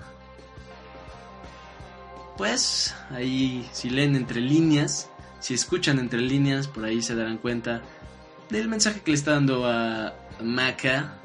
pues 2.38 2.96
ahí 3.12 3.68
si 3.72 3.90
leen 3.90 4.16
entre 4.16 4.42
líneas, 4.42 5.10
si 5.40 5.54
escuchan 5.54 6.00
entre 6.00 6.22
líneas, 6.22 6.68
por 6.68 6.86
ahí 6.86 7.02
se 7.02 7.16
darán 7.16 7.38
cuenta 7.38 7.82
del 8.50 8.68
mensaje 8.68 9.02
que 9.02 9.12
le 9.12 9.18
está 9.18 9.32
dando 9.32 9.66
a 9.68 10.14
Maca 10.42 11.20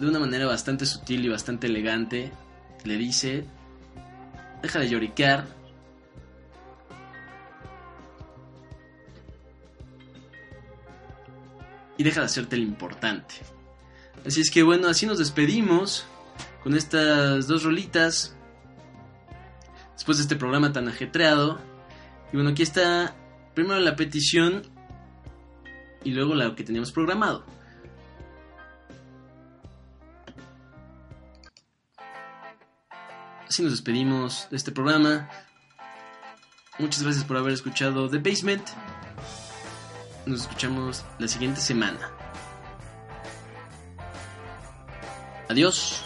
de 0.00 0.08
una 0.08 0.18
manera 0.18 0.46
bastante 0.46 0.86
sutil 0.86 1.24
y 1.24 1.28
bastante 1.28 1.66
elegante. 1.66 2.32
Le 2.84 2.96
dice, 2.96 3.44
deja 4.62 4.78
de 4.78 4.88
lloriquear, 4.88 5.46
y 12.00 12.02
deja 12.02 12.20
de 12.20 12.26
hacerte 12.26 12.56
el 12.56 12.62
importante. 12.62 13.34
Así 14.24 14.40
es 14.40 14.50
que 14.50 14.62
bueno, 14.62 14.88
así 14.88 15.04
nos 15.04 15.18
despedimos 15.18 16.06
con 16.62 16.74
estas 16.74 17.46
dos 17.46 17.62
rolitas. 17.62 18.34
Después 19.92 20.16
de 20.16 20.22
este 20.22 20.34
programa 20.34 20.72
tan 20.72 20.88
ajetreado. 20.88 21.60
Y 22.32 22.36
bueno, 22.36 22.52
aquí 22.52 22.62
está 22.62 23.14
primero 23.54 23.78
la 23.80 23.96
petición 23.96 24.62
y 26.02 26.12
luego 26.12 26.34
la 26.34 26.54
que 26.54 26.64
teníamos 26.64 26.90
programado. 26.90 27.44
Así 33.46 33.62
nos 33.62 33.72
despedimos 33.72 34.48
de 34.50 34.56
este 34.56 34.72
programa. 34.72 35.28
Muchas 36.78 37.02
gracias 37.02 37.26
por 37.26 37.36
haber 37.36 37.52
escuchado 37.52 38.08
The 38.08 38.20
Basement. 38.20 38.66
Nos 40.30 40.42
escuchamos 40.42 41.04
la 41.18 41.26
siguiente 41.26 41.60
semana. 41.60 41.98
Adiós. 45.48 46.04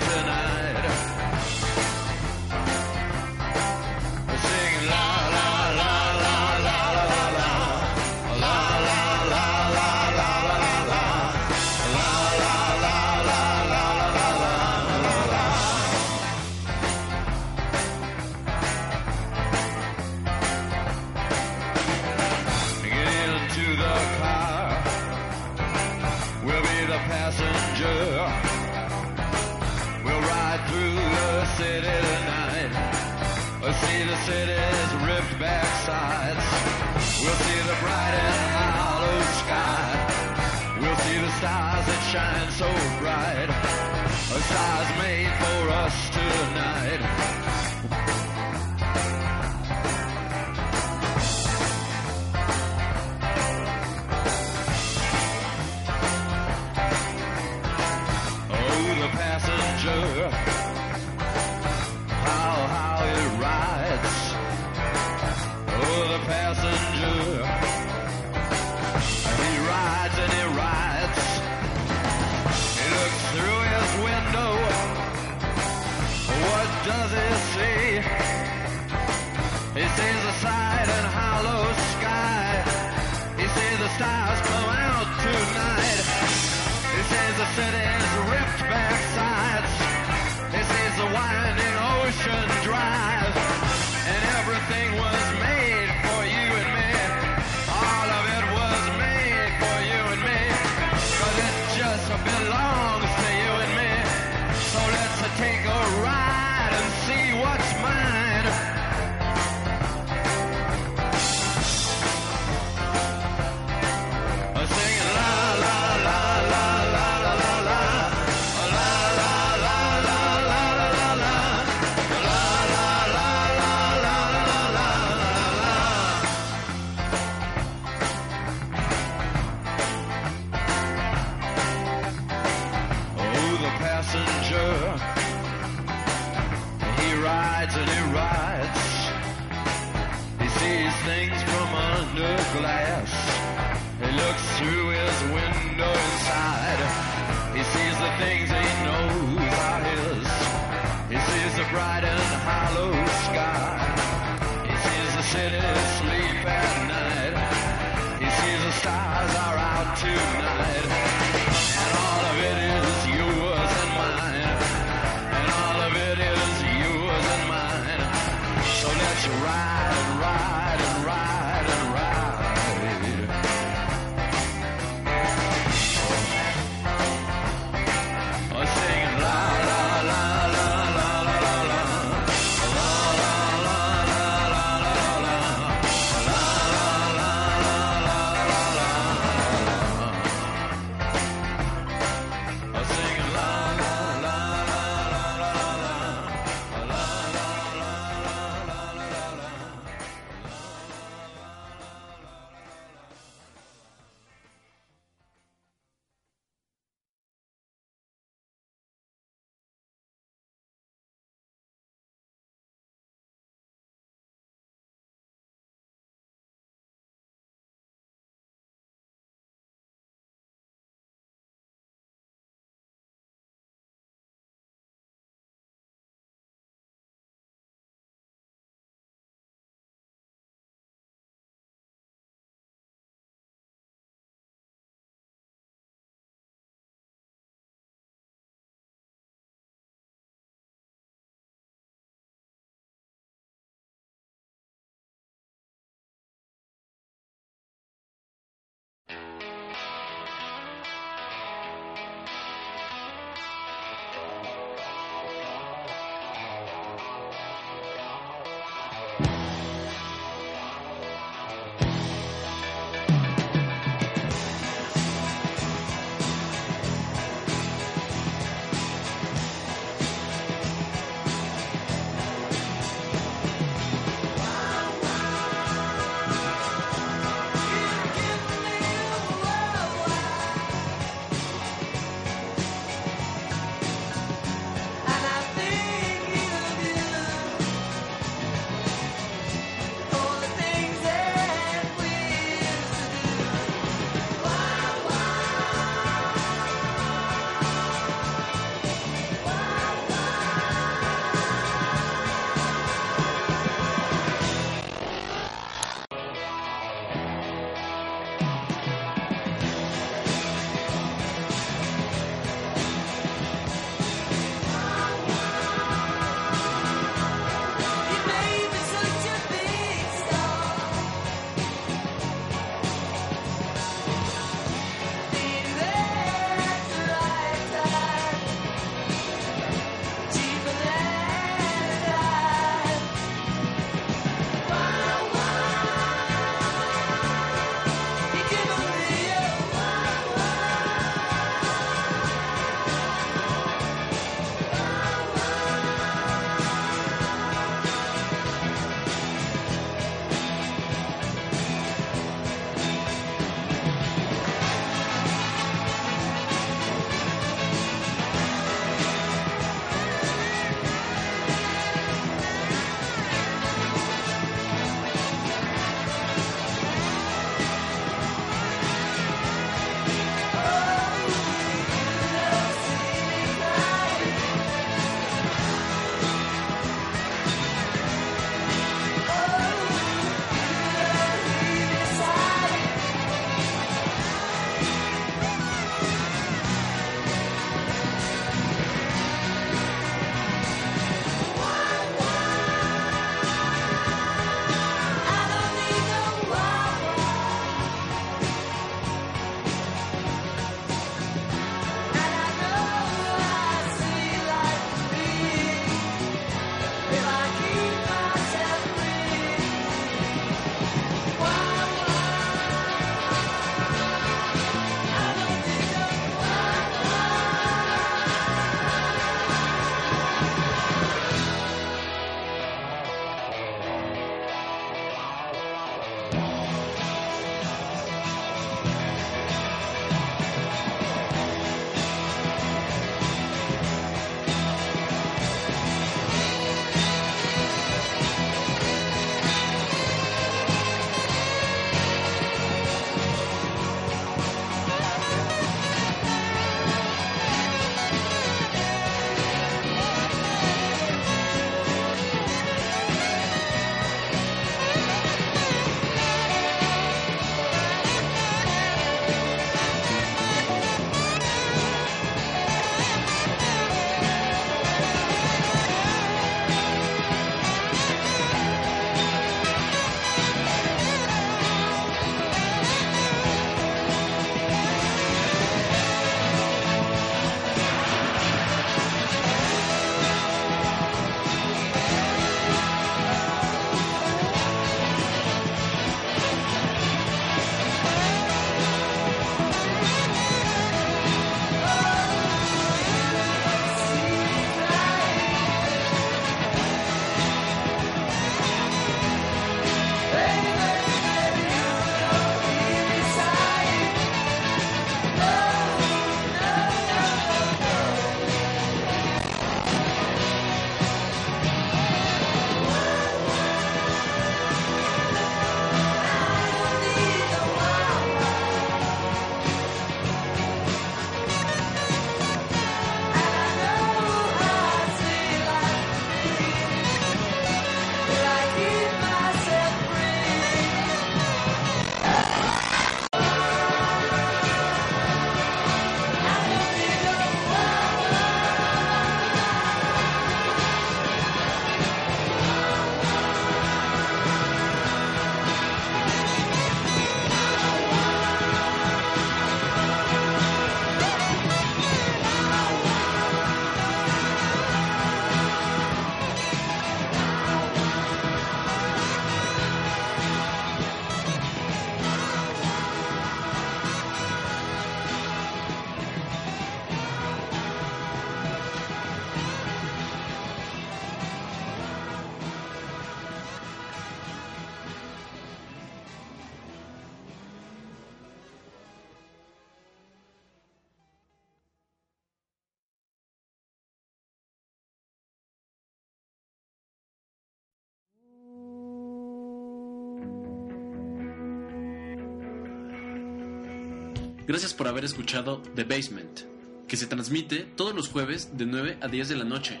Gracias 594.66 594.94
por 594.94 595.08
haber 595.08 595.24
escuchado 595.24 595.82
The 595.94 596.04
Basement, 596.04 596.60
que 597.06 597.18
se 597.18 597.26
transmite 597.26 597.86
todos 597.96 598.14
los 598.14 598.28
jueves 598.28 598.78
de 598.78 598.86
9 598.86 599.18
a 599.20 599.28
10 599.28 599.50
de 599.50 599.56
la 599.56 599.64
noche 599.64 600.00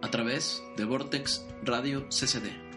a 0.00 0.10
través 0.10 0.62
de 0.76 0.84
Vortex 0.84 1.44
Radio 1.64 2.08
CCD. 2.08 2.67